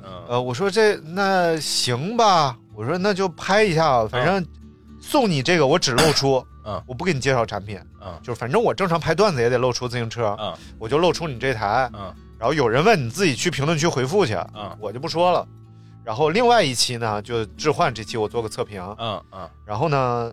[0.02, 0.24] 嗯。
[0.28, 4.46] 呃，我说这那行吧，我说那就拍一下，反正
[5.00, 6.82] 送你这个我只露出，嗯。
[6.86, 8.18] 我不给你介绍产品，嗯。
[8.22, 10.56] 就是反正我正常拍段子也得露出自行车，嗯。
[10.78, 12.14] 我就露出你这台，嗯。
[12.38, 14.74] 然后有人问你自己去评论区回复去，嗯。
[14.80, 15.46] 我就不说了。
[16.02, 19.46] 然后另外一期呢，就置换这期我做个测评，嗯嗯。
[19.66, 20.32] 然后呢，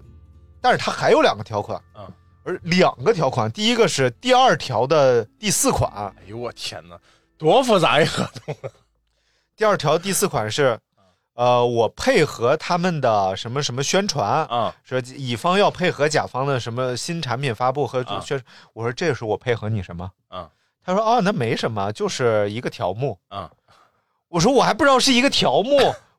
[0.70, 2.06] 但是它还有两个条款，嗯，
[2.44, 5.90] 而两个条款，第一个是第二条的第四款，
[6.20, 7.00] 哎呦我天哪，
[7.38, 8.54] 多复杂一合同
[9.56, 10.78] 第二条第四款是，
[11.36, 18.38] 呃，我配合他们的什么什么宣传，啊说乙方要配合甲方的什么新产品发布和啊宣，
[18.74, 20.12] 我说这是我配合你什么？
[20.28, 20.50] 啊
[20.84, 23.18] 他说哦，那没什么，就是一个条目。
[23.30, 23.50] 啊
[24.28, 25.78] 我说我还不知道是一个条目，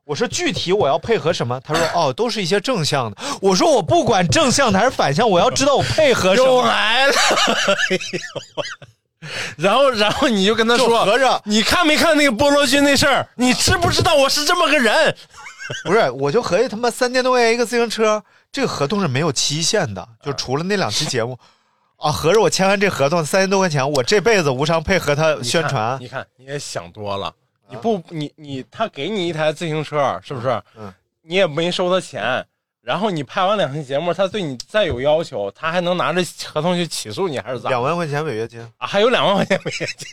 [0.09, 1.61] 我说具体我要配合什么？
[1.63, 3.17] 他说哦，都是一些正向的。
[3.39, 6.67] 我说我不管正向的还是反向，我要知道我配合什又么。
[6.67, 7.95] 来了，哎
[9.21, 13.27] 呦然后然后你就跟他说，合着你看没看那个菠萝君那事儿？
[13.35, 15.15] 你知不知道我是这么个人？
[15.85, 21.37] 不是，我就合计他妈三千多块钱一个自行车，这个合同是没有期限的，就除了那两期节目。
[21.97, 27.31] 啊，合着我签完这合同三千多块钱，我这辈子无偿配合他宣传你看你也想多了，
[27.69, 30.61] 你不你你他给你一台自行车是不是？
[30.77, 32.45] 嗯，你也没收他钱，
[32.81, 37.69] 然后你拍完两期节目，他对你再有要求，他还能拿着合同去起诉你，还是咋？
[37.69, 40.07] 两万块钱违约金，啊，还有两万块钱违约金，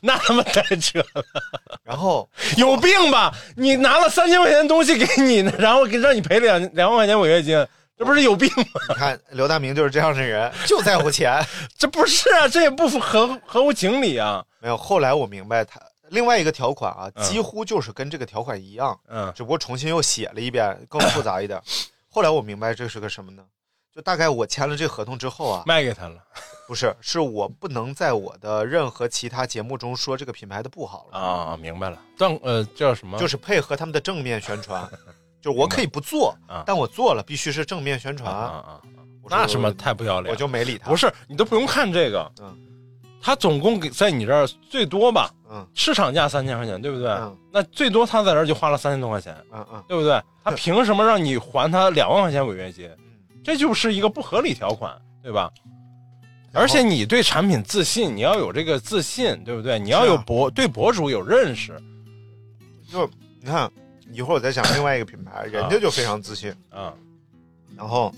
[0.00, 1.24] 那他妈太扯了，
[1.84, 2.28] 然后
[2.58, 3.32] 有病吧？
[3.56, 7.64] 你拿了三千块钱的东西给你，然后给让你赔两两万块钱违约金，
[7.96, 8.64] 这不是有病吗？
[8.90, 11.40] 你看刘大明就是这样的人，就在乎钱。
[11.78, 14.44] 这不是啊，这也不符合合乎情理啊。
[14.58, 15.80] 没有，后来我明白他
[16.10, 21.60] 另外一个条款啊，嗯几乎就是跟这个条款一样，嗯只不过重新又写了一遍，更复杂一点。
[22.08, 23.44] 后来我明白这是个什么呢？
[23.94, 26.22] 就大概我签了这合同之后啊，卖给他了
[26.68, 31.98] 不是，是我不能在我的任何其他节目中说这个品牌的不好了，啊，明白了。
[32.18, 33.18] 但呃，叫什么？
[33.18, 34.88] 就是配合他们的正面宣传。
[35.40, 38.34] 就是我可以不做啊，但我做了必须是正面宣啊传。
[38.34, 38.80] 啊啊！
[39.28, 40.90] 那什么太不要脸，我就没理他。
[40.90, 42.56] 不是你都不用看这个，嗯，
[43.22, 47.08] 他总共给在你这儿最多吧，嗯市场价三千块钱，对不对？
[47.10, 50.20] 嗯那最多他在这儿就花了三千多块钱，嗯嗯，对不对？
[50.44, 52.90] 他凭什么让你还他两万块钱违约金？
[53.42, 55.50] 这就是一个不合理条款，对吧？
[56.52, 59.78] 而且你对产品自信，你要有这个自信，对不对？
[59.78, 61.80] 你要有博对博主有认识
[62.90, 63.08] 就
[63.40, 63.70] 你看，
[64.10, 66.50] 一会儿我再讲另外一个品牌，人家就非常自信。
[66.70, 66.92] 啊
[67.76, 68.10] 然后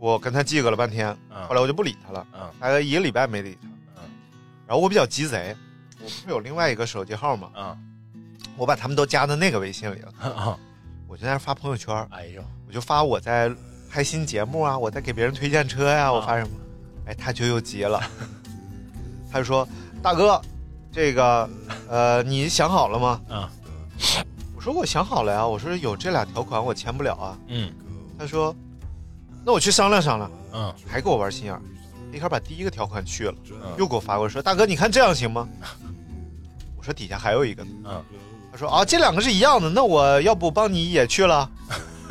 [0.00, 3.68] 我跟他记个了半天，啊后来我就不理他了，啊大概一个礼拜没理他。
[4.72, 5.54] 嗯然后我比较鸡贼，
[5.98, 7.50] 我不是有另外一个手机号吗？
[7.54, 7.78] 嗯
[8.56, 10.58] 我把他们都加到那个微信里了，啊！
[11.06, 13.50] 我就在那发朋友圈，哎呦，我就发我在
[13.90, 16.50] 拍新节目啊，我在给别人推荐车呀、啊我发什么？
[17.06, 18.00] 哎，他就又急了，
[19.30, 19.66] 他就说
[20.02, 20.40] ：“大哥，
[20.90, 21.48] 这个
[21.88, 23.48] 呃，你想好了吗？”嗯，
[24.56, 27.38] 我说我想好了呀，我说有这俩条款我签不了啊。
[27.48, 27.70] 嗯
[28.18, 28.54] 他说
[29.44, 31.58] ：“那我去商量商量。”嗯还给我玩心眼
[32.12, 35.48] 儿，一开始把第一个条款去了，嗯又给我发过来说：“大哥，你看这样行吗？”
[36.76, 37.70] 我说底下还有一个呢。
[37.84, 38.04] 嗯
[38.50, 41.50] 他说：“啊，这两个是一样的，那我要不帮你也去了？”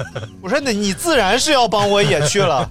[0.41, 2.67] 我说：“那你自然是要帮我也去了。”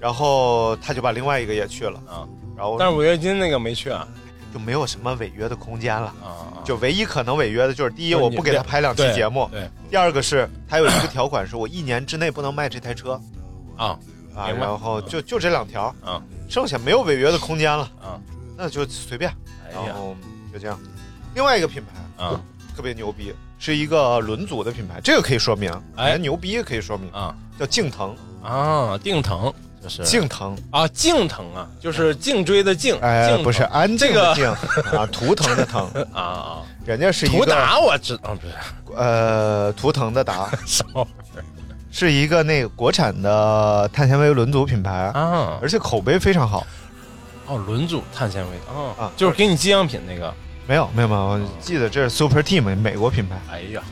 [0.00, 2.22] 然后他就把另外一个也去了，啊！
[2.56, 4.06] 然后但是违约金那个没去啊
[4.54, 6.14] 就没有什么违约的空间了。
[6.22, 6.62] 啊！
[6.64, 13.20] 就唯一可能违约的就是第一，我不给他拍两期节目；对第二个是他有一个条款，是我一年之内不能卖这台车
[13.76, 13.98] 啊
[14.42, 14.50] 啊。
[14.50, 18.18] 然后就就这两条，啊剩下没有违约的空间了，啊！
[18.56, 19.32] 那就随便。
[19.72, 20.16] 然后
[20.52, 20.78] 就这样。
[21.34, 22.40] 另外一个品牌啊
[22.74, 28.98] 特别牛逼，是一个轮组的品牌，这个可以说明，哎人牛逼可以说明，啊叫静腾，啊！
[28.98, 34.46] 定腾就是敬腾，啊，颈疼啊，就是颈椎的颈，哎，不是安静的静
[34.92, 38.52] 啊，图腾的腾，啊啊，人家是一个图达我知道，不是
[38.96, 41.06] 呃图腾的达， 什么
[41.90, 45.58] 是一个那个国产的碳纤维轮组品牌，啊。
[45.60, 46.66] 而且口碑非常好。
[47.46, 49.10] 哦，轮组碳纤维哦啊。
[49.16, 50.32] 就是给你寄样品那个。
[50.66, 53.36] 没有没有没有，我记得这是 Super Team 美国品牌。
[53.50, 53.82] 哎呀，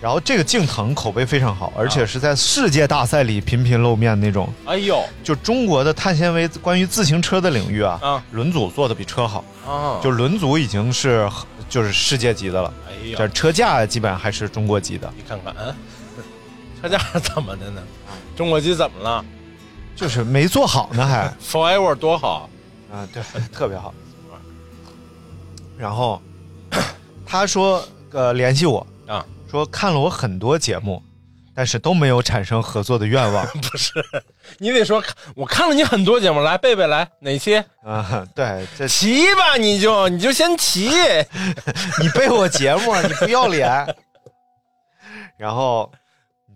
[0.00, 4.50] 然后这个敬腾口碑非常好，而且是在世界大赛里频频露面那种。
[4.64, 5.04] 哎呦。
[5.22, 8.24] 就中国的碳纤维关于自行车的领域啊，啊。
[8.30, 11.28] 轮组做的比车好，啊，就轮组已经是
[11.68, 15.74] 就是世界级的了，哎呀这，车架基本上还是中国级的，你看看，嗯，
[16.80, 17.82] 车架是怎么的呢？
[18.36, 19.24] 中国机怎么了
[19.94, 21.32] 就是没做好呢还。
[21.42, 22.48] Forever 多好
[22.92, 23.22] 啊，对，
[23.52, 23.94] 特别好。
[25.78, 26.20] 然后
[27.26, 31.02] 他说，呃，联系我啊，说看了我很多节目，
[31.54, 33.92] 但是都没有产生合作的愿望 不是，
[34.58, 35.02] 你得说，
[35.34, 37.62] 我看了你很多节目，来贝贝来哪期？
[37.82, 38.26] 啊。
[38.34, 40.88] 对，这骑吧，你就你就先骑。
[42.00, 43.96] 你背我节目，你不要脸。
[45.36, 46.05] 然后你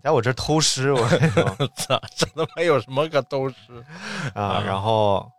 [0.03, 1.07] 在我这偷师， 我
[1.75, 3.55] 操，这他妈有什么可偷师？
[4.33, 4.61] 啊。
[4.65, 5.29] 然后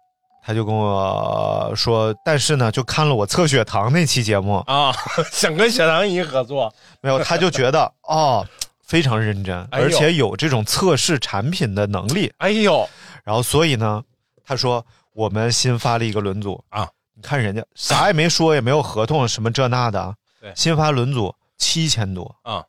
[0.44, 4.92] 他就跟我说，但是呢，就看了我测血糖那期节目，啊，
[5.30, 8.46] 想跟血糖仪合作，没有，他就觉得哦，
[8.84, 12.32] 非常认真，而且有这种测试产品的能力。
[12.38, 12.88] 哎呦，
[13.24, 14.02] 然后所以呢，
[14.44, 22.64] 他说我们新发了一个轮组啊，你看人家啥也没说，也没有合同，什么这那的啊，对新发轮组七千多啊，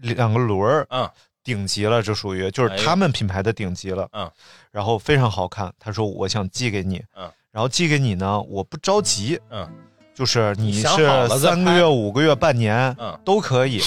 [0.00, 1.08] 一两个轮儿，嗯，
[1.44, 4.30] 顶级了，这属于就是他们品牌的顶级了，嗯，
[4.70, 5.72] 然后非常好看。
[5.78, 9.68] 他说我想寄给你，嗯，然后寄给你呢，我不着急，嗯，
[10.14, 13.18] 就是你是三个月、五个月、半年，嗯。
[13.24, 13.80] 都可以。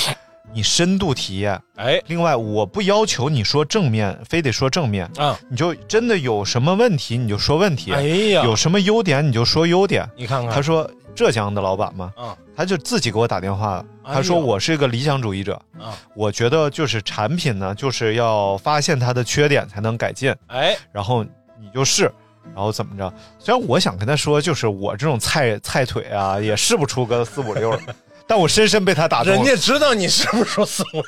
[0.54, 2.02] 你深度体验，哎。
[2.08, 8.02] 另外我不要求你说正面，非得说正面，啊，你就真的有什么问题你就说问题，哎
[8.36, 10.06] 呀，有什么优点你就说优点。
[10.14, 21.24] 你看看，他说浙江的老板嘛，嗯他就自己给我打电话他说我是一个理想主义者，啊，我觉得就是产品呢，就是要发现它的缺点才能改进，哎，然后
[21.60, 22.12] 你就试。
[22.56, 23.14] 然后怎么着？
[23.40, 27.80] 虽然我想跟他说，就是我这种菜菜腿啊，也试不出个四五六，
[28.28, 31.02] 但我深深被他打动了人家知道你是不是说四五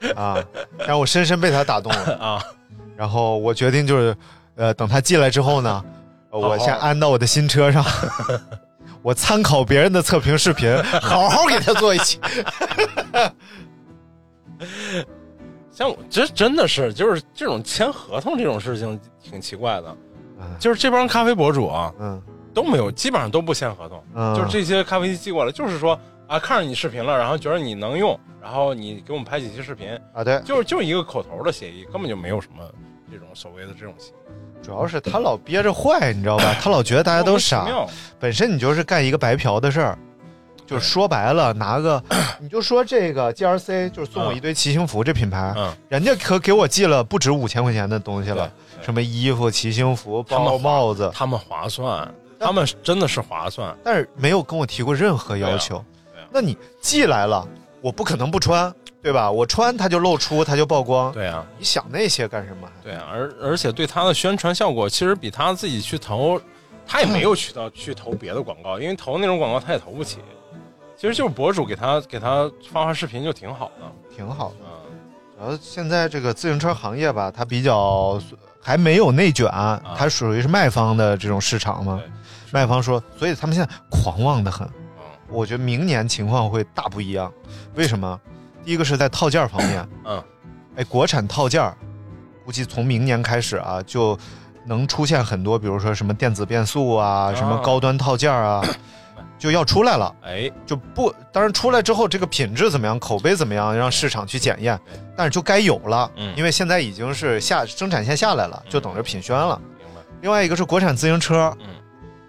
[0.00, 0.36] 六啊！
[0.86, 2.16] 但我深深被他打动了。
[2.18, 2.44] 啊？
[2.96, 4.16] 然后我决定就是，
[4.56, 5.84] 呃，等他进来之后呢，
[6.30, 7.82] 呃我先安到我的新车上，
[9.02, 12.20] 我参考别人的测评视频， 好好给他做一期。
[15.70, 19.96] 像我这真的是就是这种签合同这种事情挺奇怪的，
[20.38, 20.44] 嗯。
[20.58, 22.22] 就是这帮咖啡博主啊嗯。
[22.52, 25.96] 都没有，基本上都不签合同，嗯，就是这些咖啡机寄过来，就是说
[26.26, 32.56] 啊看着你视频了，然后觉得你能用，然后你给我们拍几期视频，啊，对，就是就是一个口头的协议，根本就没有什么
[33.08, 34.14] 这种所谓的这种协议，
[34.62, 36.54] 主要是他老憋着坏，你知道吧？
[36.60, 37.66] 他老觉得大家都傻。
[38.18, 39.98] 本身你就是干一个白嫖的事儿，
[40.66, 42.02] 就是说白了，拿个
[42.38, 48.50] 你就说这个 GRC 就是送我一堆骑行服这品牌，嗯，人家可给我寄了不止五千块钱的东西了，
[48.82, 55.82] 什么衣服、骑行服、包、帽子，他们划算，他们真的是划算，但是没有跟我提过任何要求。
[56.30, 57.46] 那你寄来了，
[57.80, 58.72] 我不可能不穿，
[59.02, 59.30] 对吧？
[59.30, 61.10] 我穿它就露出，它就曝光。
[61.12, 62.68] 对啊，你想那些干什么？
[62.82, 66.40] 对啊，而而且对他的宣传效果，其实比他自己去投，
[66.86, 70.18] 他也没有渠道去投别的广告，因为投那种广告他也投不起。
[70.96, 74.56] 其实就是博主给他给他发发视频就挺好的，挺好的。
[74.60, 75.00] 嗯，
[75.38, 78.20] 主要现在这个自行车行业吧，它比较
[78.60, 79.48] 还没有内卷，
[79.96, 81.98] 它属于是卖方的这种市场嘛。
[82.52, 84.68] 卖方说，所以他们现在狂妄的很。
[85.30, 87.32] 嗯我觉得明年情况会大不一样。
[87.74, 88.20] 为什么？
[88.64, 90.22] 第一个是在套件方面，嗯，
[90.76, 91.76] 哎，国产套件儿
[92.44, 94.18] 估计从明年开始啊，就
[94.66, 98.62] 能出现很多，比如说什么电子变速啊，什么高端套件儿啊，
[99.38, 100.14] 就要出来了。
[100.22, 104.78] 哎，就不，当然出来之后，这个品质怎么样，口碑怎么样，让市场去检验。
[105.16, 109.58] 但是就该有了，嗯因为现在已经是下生产线下来了，就等着品宣了。
[109.78, 111.68] 明白，另外一个是国产自行车，嗯，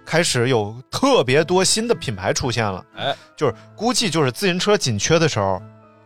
[0.05, 5.61] 开始有特别多新的品牌出现了，哎，就是估计就是自行车紧缺的时候，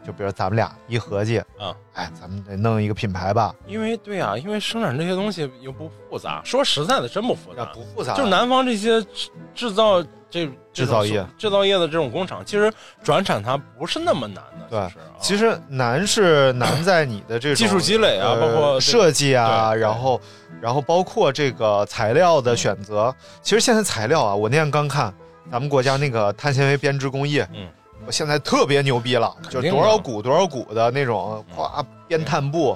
[0.06, 11.26] 就比如咱们俩一合计，嗯，哎，咱们得弄一个品牌吧，因为对啊，因为生产这些东西又不复杂，说实在的，真不复杂，不复杂，就是南方这些制制造这制造业。
[11.38, 12.72] 制造业的这种工厂，其实
[13.04, 15.02] 转产它不是那么难的，对。
[15.20, 20.22] 其实难是难在你的这种技术积累啊呃包括设计啊，然后
[20.66, 23.16] 然后包括这个材料的选择。
[23.44, 25.14] 其实现在材料啊，我那天刚看
[25.52, 27.70] 咱们国家那个碳纤维编织工艺，嗯，
[28.04, 32.76] 我现在特别牛逼了，就多少股多少股的那种，嗯哗编碳布，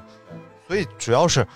[0.68, 1.48] 所以主要是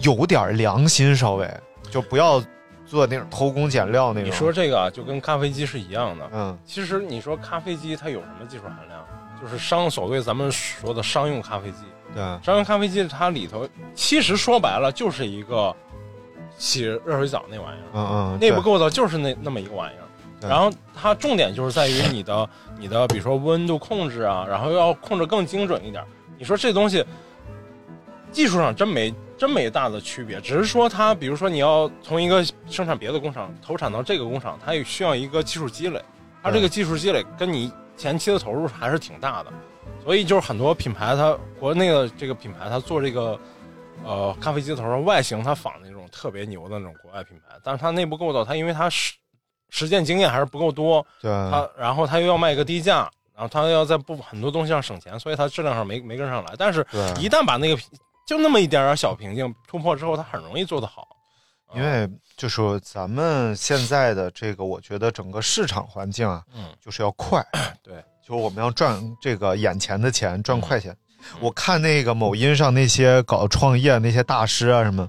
[0.00, 1.50] 有点良心，稍微
[1.90, 2.38] 就不要
[2.84, 4.28] 做那种偷工减料那种。
[4.28, 6.28] 你说这个啊，就跟咖啡机是一样的。
[6.34, 9.00] 嗯其实你说咖啡机它有什么技术含量？
[9.44, 11.76] 就是商所谓咱们说的商用咖啡机。
[12.14, 15.74] 对商用咖啡机它里头其实说白了就是一个
[16.56, 20.48] 洗热水澡那玩意儿，嗯嗯，内部构造就是那那么一个玩意儿。
[20.48, 26.02] 然后它重点就是在于你的你的，比如说温度控制啊，然后要控制更精准一点。
[26.38, 27.04] 你说这东西
[28.32, 36.00] 技术上真没真没大的区别，只是说它，比如说你要从一个生产别的工厂投产到这个工厂，它也需要一个技术积累，
[36.42, 39.52] 它这个技术积累跟你前期的投入还是挺大的，
[40.02, 43.38] 所以就是很多品牌它国内的这个品牌它做这个
[44.04, 49.14] 呃咖啡机的头上外形它仿那种特别牛的那种国外品牌，但是它内部构造它因为它实
[49.70, 56.54] 实践经验还是不够多，对，它然后它又要卖一个低价，然后它要在不很多东西上省钱，所以它质量上没没跟上来。
[56.58, 56.86] 但是
[57.18, 57.82] 一旦把那个
[58.26, 61.13] 就那么一点点小瓶颈突破之后，它很容易做得好。
[61.74, 67.44] 因为就是咱们现在的这个，我觉得整个市场环境啊，嗯，就是要快，
[67.82, 67.94] 对，
[68.26, 70.92] 就是我们要赚这个眼前的钱，赚快钱。
[70.92, 70.96] 嗯
[71.40, 75.08] 我看那个某音上那些搞创业那些大师啊什么，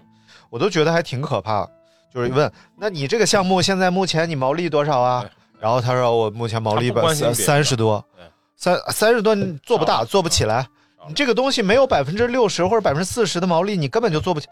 [0.49, 1.67] 我都觉得还挺可怕。
[2.13, 5.25] 就是问，那你这个项目现在目前你毛利多少啊？
[5.59, 8.23] 然后他说我目前毛利他不关心三三十多对，
[8.55, 10.65] 三三十多你做不大，做不起来。
[11.05, 14.47] 你这个东西没有百分之六十或者百分之四十的毛利，你根本就做不起。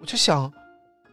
[0.00, 0.50] 我就想，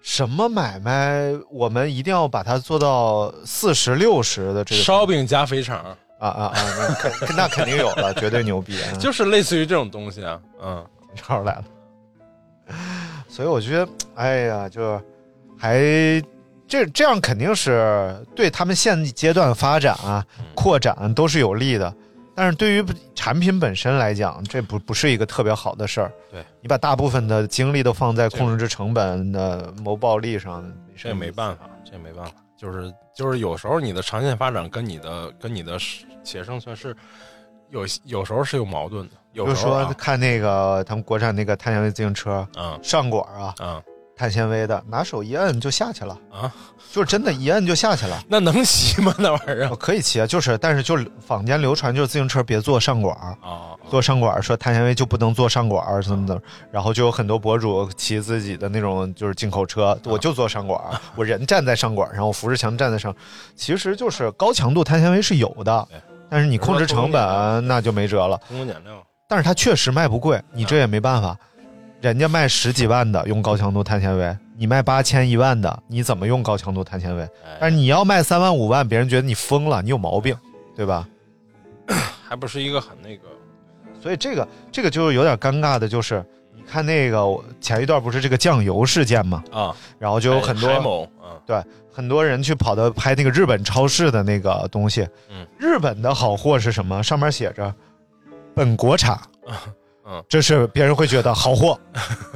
[0.02, 5.78] 什么买卖我们一定要把它做到四十六十的这个烧饼加肥肠，
[6.20, 6.54] 啊啊啊！
[6.88, 10.39] 那肯那 肯定有了，绝对牛逼，啊就是类似于这种东西啊。
[10.62, 10.86] 嗯，
[11.16, 11.66] 超来了。
[13.28, 15.02] 所以我觉得，哎呀，就
[15.58, 15.80] 还
[16.68, 20.26] 这这样肯定是对他们现阶段发展啊、
[20.56, 21.93] 扩展都是有利的。
[22.40, 26.10] 但是对于产品本身来讲，这不不是一个特别好的事儿。
[26.32, 30.64] 对你把大部分的精力都放在控制成本的谋暴利上，
[30.96, 32.32] 这也没办法，这也没办法。
[32.58, 35.78] 就是就是有时候你的长线发展跟你的跟你的
[36.24, 36.96] 企业生存是
[37.72, 39.16] 有有时候是有矛盾的。
[39.34, 43.84] 有比如说时候啊看那个他们国产那个碳纤维自行车嗯上管啊，嗯
[44.20, 46.51] 碳纤维的，拿手一摁就下去了，啊，
[46.91, 48.22] 就是真的，一摁就下去了。
[48.28, 49.15] 那能骑吗？
[49.17, 56.38] 那玩意儿哦可以骑啊，就是，但是就是坊间流传就是自行车别坐上管儿，啊，坐上管儿说碳纤维就不能坐上管儿什么的，
[56.70, 63.15] 然后就有很多博主骑自己的那种就是进口车，我就坐上管儿， 我人站在上管儿上，我扶着墙站在上，
[63.55, 65.88] 其实就是高强度碳纤维是有的，
[66.30, 68.38] 但是你控制成本那就没辙了。
[68.49, 69.01] 通风减料。
[69.30, 71.38] 但是它确实卖不贵，你这也没办法。
[72.02, 77.24] 人家卖十几万的用高强度碳纤维，你卖八千一万的，你怎么用高强度碳纤维？
[77.24, 77.58] 哎。
[77.60, 80.36] 但是你要卖三万五万，别人觉得你疯了，你有毛病，
[80.76, 81.08] 对吧？
[82.28, 83.24] 还不是一个很那个，
[84.02, 86.24] 所以这个这个就是有点尴尬的，就是
[86.56, 87.26] 你看那个
[87.60, 91.10] 前一段不是这个酱油事件嘛，啊，然后就有很多
[91.45, 91.60] 对
[91.91, 97.02] 很多人去跑到拍那个日本超市的那个东西，嗯，日本的好货是什么？
[97.02, 97.74] 上面写着
[98.54, 99.20] 本国产，
[100.10, 101.80] 嗯，这是别人会觉得好货。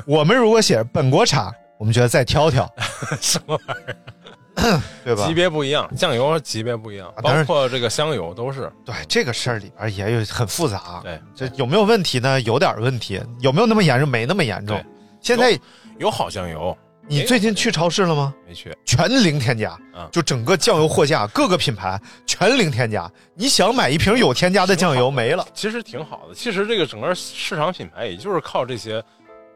[0.05, 2.71] 我们如果写本国产，我们觉得再挑挑，
[3.19, 4.81] 什么玩意儿？
[5.03, 5.33] 对吧级？
[5.33, 8.71] 别不一样，酱油级别不一样，包括这个香油都是。
[8.85, 12.39] 对这个事儿里边也有很复杂，对，这有没有问题呢？
[12.41, 14.07] 有点问题，有没有那么严重？
[14.07, 14.79] 没那么严重。
[15.19, 15.59] 现在
[15.97, 16.77] 有好酱油，
[17.07, 18.33] 你最近去超市了吗？
[18.47, 18.75] 没去。
[18.85, 23.11] 全零添加嗯，就整个酱油货架各个品牌全零添加。
[23.35, 26.33] 你想买一瓶有添加的酱油没了，其实挺好的。
[26.33, 29.03] 其实这个整个市场品牌，也就是靠这些，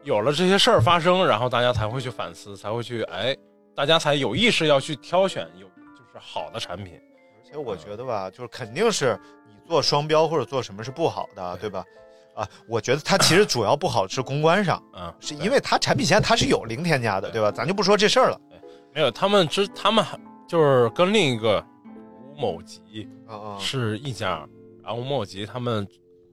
[0.04, 3.34] 有了这些事儿发生，然后大家才会去反思，才会去哎，
[3.74, 6.94] 大家才有意识要去挑选有就是好的产品。
[6.94, 11.82] 而且我觉得吧，就是肯定是你做双标或者做什么是不好的，对吧？
[12.38, 17.50] 啊，我觉得它其实主要不好是公关上，嗯，是因为它产品线它是有零添加的，对吧？
[17.50, 18.40] 咱就不说这事儿了。
[18.94, 20.18] 没有他们之他们还
[20.48, 21.64] 就是跟另一个
[22.36, 23.08] 吴某吉
[23.58, 24.48] 是一家，
[24.82, 25.86] 然后吴某吉他们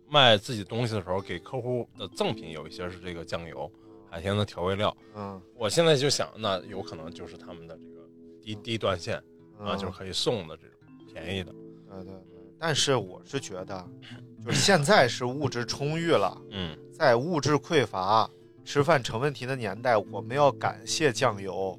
[0.07, 3.69] 卖自己东西的时候，给客户的赠品有一些是这个酱油、
[4.09, 4.95] 海鲜的调味料。
[5.15, 8.07] 嗯我现在就想，那有可能就是他们的这个
[8.41, 9.17] 低低端线
[9.59, 10.77] 啊，嗯就是可以送的这种
[11.11, 11.51] 便宜的。
[11.51, 12.55] 对对对。
[12.59, 13.85] 但是我是觉得，
[14.45, 18.29] 就是现在是物质充裕了，嗯，在物质匮乏、
[18.63, 21.77] 吃饭成问题的年代，我们要感谢酱油，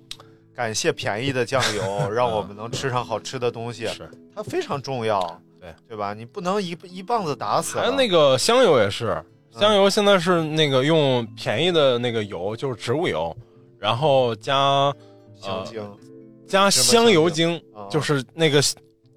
[0.52, 4.10] 感谢便宜的酱油， 让我们能吃上好吃的东西，是。
[4.34, 6.12] 它非常重要，对对吧？
[6.12, 7.82] 你不能一一棒子打死了。
[7.82, 13.34] 还有那个香油也是，香油现在是那个用便宜的那个油，就是植物油，
[13.78, 14.92] 然后加
[15.40, 15.96] 香精，
[16.46, 18.60] 加香油精，啊就是那个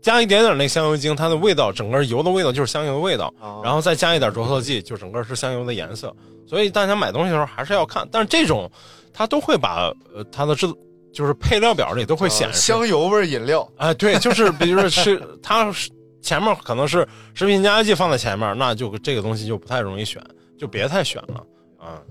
[0.01, 6.15] 加一点点那香油精，它的味道，整个油的味道就是香油的味道，啊然后再加一点着色剂，就整个是香油的颜色。
[6.47, 8.69] 所以大家买东西的时候还是要看，但是这种
[9.13, 10.67] 它都会把呃它的制
[11.13, 15.71] 就是配料表里都会显示香油味儿饮料，啊，对，就是比如说是它
[16.21, 20.21] 前面可能是食品添加剂放在前面，那就这个东西就不太容易选，
[20.57, 21.45] 就别太选了
[21.77, 22.01] 啊。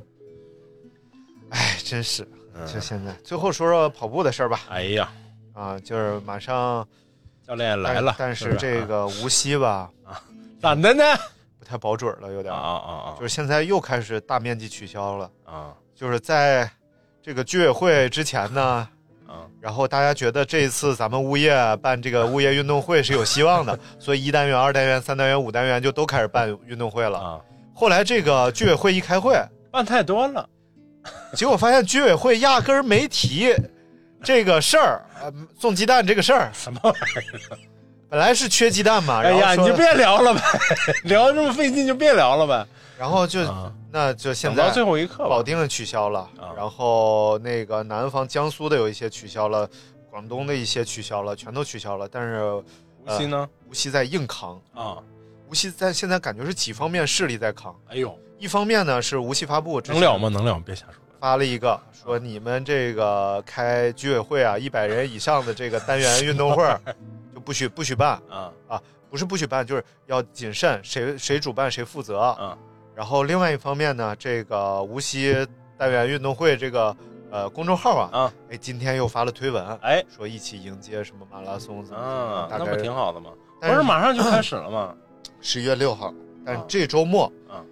[1.50, 2.26] 哎，真是，
[2.72, 4.60] 就现在，最后说说跑步的事儿吧。
[4.68, 5.10] 哎呀，
[5.52, 6.86] 啊，就是马上
[7.48, 10.20] 教练来了，但但是这个无锡吧，啊
[10.60, 11.02] 咋的呢？
[11.58, 12.60] 不太保准了，有点啊。
[12.60, 15.30] 啊啊就是现在又开始大面积取消了。
[15.46, 16.70] 啊就是在
[17.22, 18.86] 这个居委会之前呢，
[19.26, 27.18] 啊然后大家觉得这一次咱们物业办这个物业运动会是有希望的，所以一单元、二单元、三单元、五单元就都开始办运动会了。
[27.18, 27.40] 啊！
[27.74, 29.34] 后来这个居委会一开会，
[29.70, 30.46] 办太多了，
[31.32, 33.56] 结果发现居委会压根儿没提
[34.22, 36.50] 这个事儿，呃，送鸡蛋这个事儿。
[36.52, 37.58] 什么玩意儿？
[38.10, 40.40] 本来是缺鸡蛋嘛，哎呀，你就别聊了呗，
[41.04, 42.66] 聊这么费劲就别聊了呗。
[42.98, 45.42] 然后就、啊那就现在到最后一刻吧保。
[45.42, 49.68] 定的取消了，啊然后那个南方江苏的有一些取消了，
[50.10, 52.06] 广东的一些取消了，全都取消了。
[52.10, 53.48] 但是无锡呢？
[53.66, 54.98] 无锡在硬扛，啊，
[55.48, 57.74] 无锡在现在感觉是几方面势力在扛。
[57.88, 60.28] 哎呦，一方面呢是无锡发布能了吗？
[60.28, 60.94] 能了，别瞎说。
[61.20, 66.64] 发了一个说你们这个开居委会啊，一百人以上的这个单元运动会
[67.34, 68.20] 就不许不许办。
[68.28, 68.52] 啊。
[68.68, 72.20] 啊，不是不许办，就是要谨慎，谁谁主办谁负责。
[72.20, 72.56] 啊
[72.94, 75.32] 然后另外一方面呢，这个无锡
[75.76, 76.96] 单元运动会这个
[77.30, 78.32] 呃公众号啊，啊。
[78.50, 80.04] 哎，今天又发了推文，哎。
[80.08, 83.30] 说一起迎接什么马拉松怎么怎么啊，那不挺好的吗？
[83.30, 84.94] 不但是马上就开始了吗？
[85.40, 86.12] 十月六号，
[86.44, 86.64] 但啊。
[86.66, 87.62] 这周末啊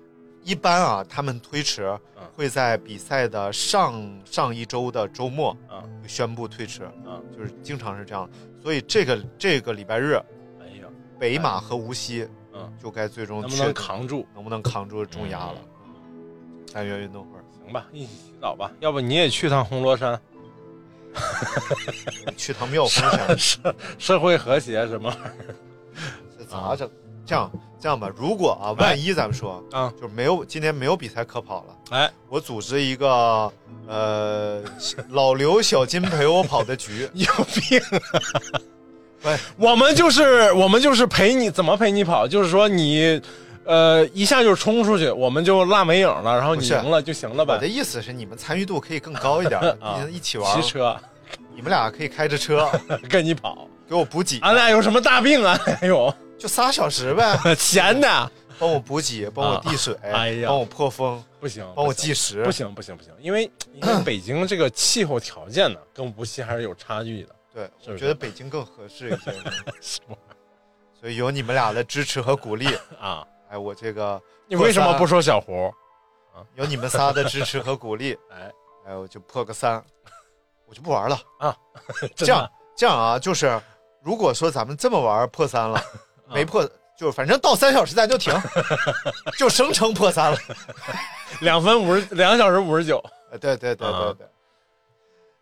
[0.46, 1.82] 一般啊，他们推迟
[2.16, 5.56] 嗯会在比赛的上上一周的周末
[6.06, 8.30] 宣布推迟，啊，就是经常是这样。
[8.62, 10.14] 所以这个这个礼拜日，
[10.60, 10.86] 哎呀，
[11.18, 14.24] 北马和无锡嗯，就该最终能不能扛住？
[14.34, 15.56] 能不能扛住重压了。
[16.72, 17.30] 单元运动会，
[17.64, 18.70] 行吧，一起洗澡吧。
[18.78, 20.20] 要不你也去趟红罗山，
[22.38, 25.54] 去趟妙峰山， 社社会和谐什么玩意
[26.38, 26.88] 这咋整？
[27.26, 27.50] 这样
[27.80, 29.92] 这样吧，如果啊，万一咱们说儿啊？
[30.00, 33.52] 就没有今天没有比赛可跑了，哎，我组织一个
[33.86, 34.62] 呃
[35.10, 38.60] 老刘小金陪我跑的局， 有病啊！
[39.24, 43.20] 喂，我们就是我们就是陪你怎么陪你跑，就是说你，
[43.64, 47.54] 呃，一下就冲出去，我们就落没影了，然后你赢了就行了呗。
[47.54, 47.66] 我的。
[47.66, 49.98] 意思是你们参与度可以更高一点， 啊。
[50.06, 50.96] 你一起玩骑，车。
[51.54, 52.70] 你们俩可以开着车。
[53.10, 55.58] 跟你跑，给我补给，俺俩有什么大病啊？
[55.80, 60.48] 哎呦，就仨小时呗， 闲的帮我补给，帮我递水，哎呀。
[60.48, 67.34] 帮我破风，不行，帮我计时，不行不行不行，因为因为北京这个气候条件呢， 跟无锡还是有差距的。
[67.54, 67.92] 对，是是？
[67.92, 69.32] 我觉得北京更合适一些，
[69.80, 70.16] 什么？
[70.98, 72.66] 所以有你们俩的支持和鼓励，
[73.00, 73.26] 啊？
[73.48, 75.72] 哎，我这个你为什么不说小胡？
[76.54, 78.52] 有你们仨的支持和鼓励，哎，
[78.88, 79.82] 哎，我就破个三，
[80.66, 81.18] 我就不玩了。
[81.38, 81.56] 啊
[82.14, 83.58] 这样这样啊，就是
[84.02, 85.84] 如果说咱们这么玩破三了，啊
[86.28, 86.68] 没破，
[86.98, 88.32] 就反正到三小时咱就停，
[89.38, 90.38] 就声称破三了。
[91.40, 94.26] 两分五十两小时五十九，呃对对对对啊对。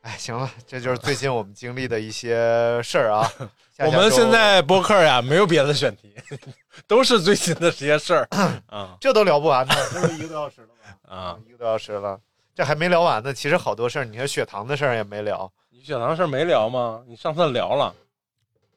[0.03, 3.31] 哎，行了，这就是最近我们经历的一些事儿啊。
[3.79, 6.15] 我们现在播客呀没有别的选题，
[6.87, 8.29] 都是最新的这些事儿
[8.67, 11.15] 啊这都聊不完呢，这都一个多小时了吧？
[11.17, 11.37] 啊！
[11.49, 12.21] 一个多小时了，
[12.55, 13.33] 这还没聊完呢。
[13.33, 15.51] 其实好多事儿，你看血糖的事儿也没聊。
[15.71, 17.03] 你血糖事儿没聊吗？
[17.09, 17.93] 你上次聊了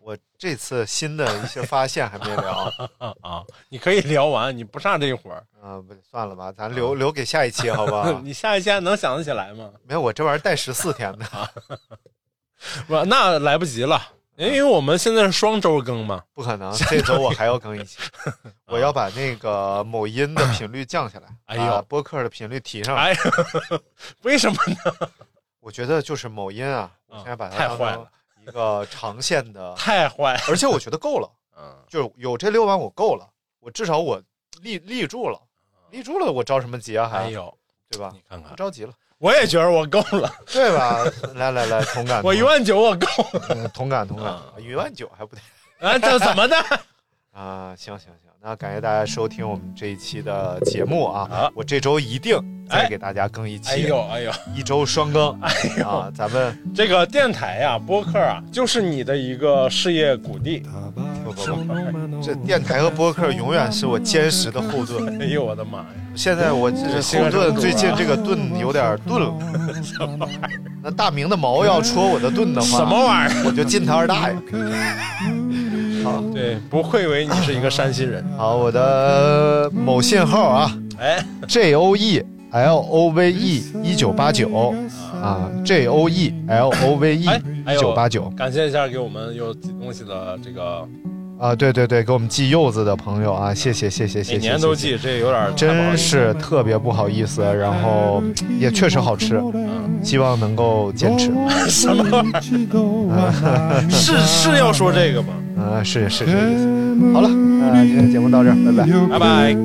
[0.07, 3.43] 我这次新的一些发现还没聊啊 啊！
[3.67, 5.45] 你可以聊完，你不上这一会儿。
[5.61, 8.17] 啊，不算了吧，咱留留给下一期好吧？
[8.23, 9.69] 你下一期还能想得起来吗？
[9.83, 11.25] 没有，我这玩意儿带十四天的。
[12.87, 14.01] 不，那来不及了，
[14.37, 16.23] 因为我们现在是双周更嘛。
[16.33, 17.97] 不可能，这周我还要更一期，
[18.67, 23.01] 我要把那个某音的频率降下来，哎播客的频率提上来。
[23.01, 23.19] 哎呀，
[24.21, 25.09] 为什么呢？
[25.59, 28.09] 我觉得就是某音啊，我啊现在把它太坏了
[28.47, 30.39] 一个长线的，太坏。
[30.47, 33.27] 而且我觉得够了，嗯，就是有这六万我够了，
[33.59, 34.21] 我至少我
[34.61, 35.39] 立立住了，
[35.91, 37.07] 立住了，我着什么急啊？
[37.07, 37.53] 还、哎呦，
[37.89, 38.21] 对吧你？
[38.27, 41.03] 看看不，着急了，我也觉得我够了，对吧？
[41.35, 43.47] 来来来，同感， 我一万九我够了。
[43.49, 45.41] 嗯同感同感啊，一万九还不得
[45.79, 46.55] 啊，这怎么的？
[47.37, 47.75] 啊？
[47.77, 51.51] 行行行，那感谢大家收听我们这一期的节目啊啊！
[51.53, 52.35] 我这周一定
[52.67, 56.11] 再哎给大家更一期，哎呦哎呦，一周双更哎呦，啊！
[56.15, 60.63] 咱们这个电台呀、播客啊，就是你的一个事业谷地。
[61.23, 65.21] 不不不，这电台和播客永远是我坚实的后盾。
[65.21, 65.85] 哎呦我的妈呀！
[66.15, 69.33] 现在我这是后盾，最近这个盾有点 钝了。
[70.81, 73.43] 那大明的毛要戳我的盾的话，什么玩意儿？
[73.45, 74.35] 我就进他二大爷。
[76.07, 76.23] 好。
[76.33, 78.23] 对，不愧为你是一个山西人。
[78.37, 80.77] 好，我的某信号啊。
[80.99, 84.73] 哎，，J O E L O V E 一九八九。
[85.21, 88.29] 啊，J O E L O V E 一有九八九。
[88.37, 90.87] 感谢一下给我们有寄东西的这个
[91.39, 98.23] 啊，对对对，给我们寄柚子的朋友啊，谢谢谢谢谢谢，每年都谢谢寄，这有点儿真是特别不好意思，然后
[98.59, 99.39] 也确实好吃，
[100.01, 101.31] 希望能够坚持。
[101.69, 103.89] 什么玩意儿？
[103.89, 105.27] 是是要说这个吗？
[105.57, 107.13] 啊，是是这个意思。
[107.13, 108.87] 好了，那今天节目到这儿，拜拜。
[109.07, 109.55] 拜拜。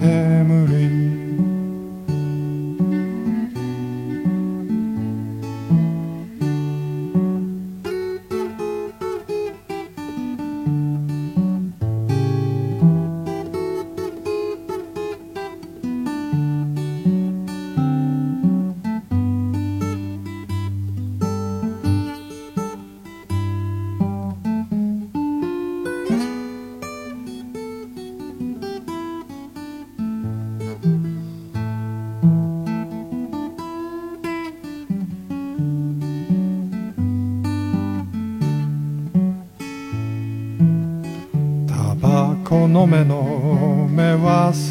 [0.00, 0.61] 無理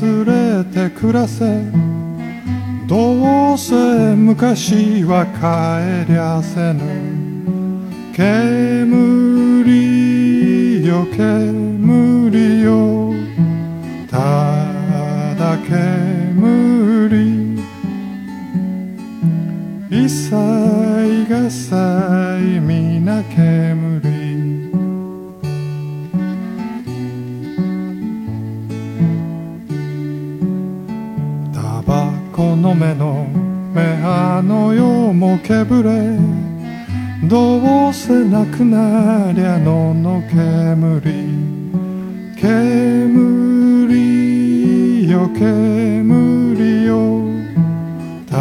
[0.01, 1.45] 忘れて暮らせ。
[2.87, 6.81] どうせ昔は帰りゃせぬ。
[8.11, 8.47] 煙
[10.87, 13.13] よ煙よ。
[14.09, 14.17] た
[15.37, 16.00] だ煙
[32.71, 33.27] の目の
[33.73, 36.17] 目あの世もけぶれ。
[37.27, 41.01] どうせなくなりゃのの煙
[42.37, 43.11] 煙
[45.09, 47.29] よ煙よ。
[48.27, 48.35] た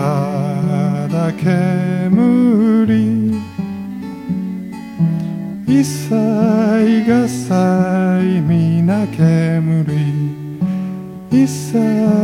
[1.09, 3.41] だ煙
[5.66, 9.85] 一切が際皆煙
[11.31, 12.20] 一切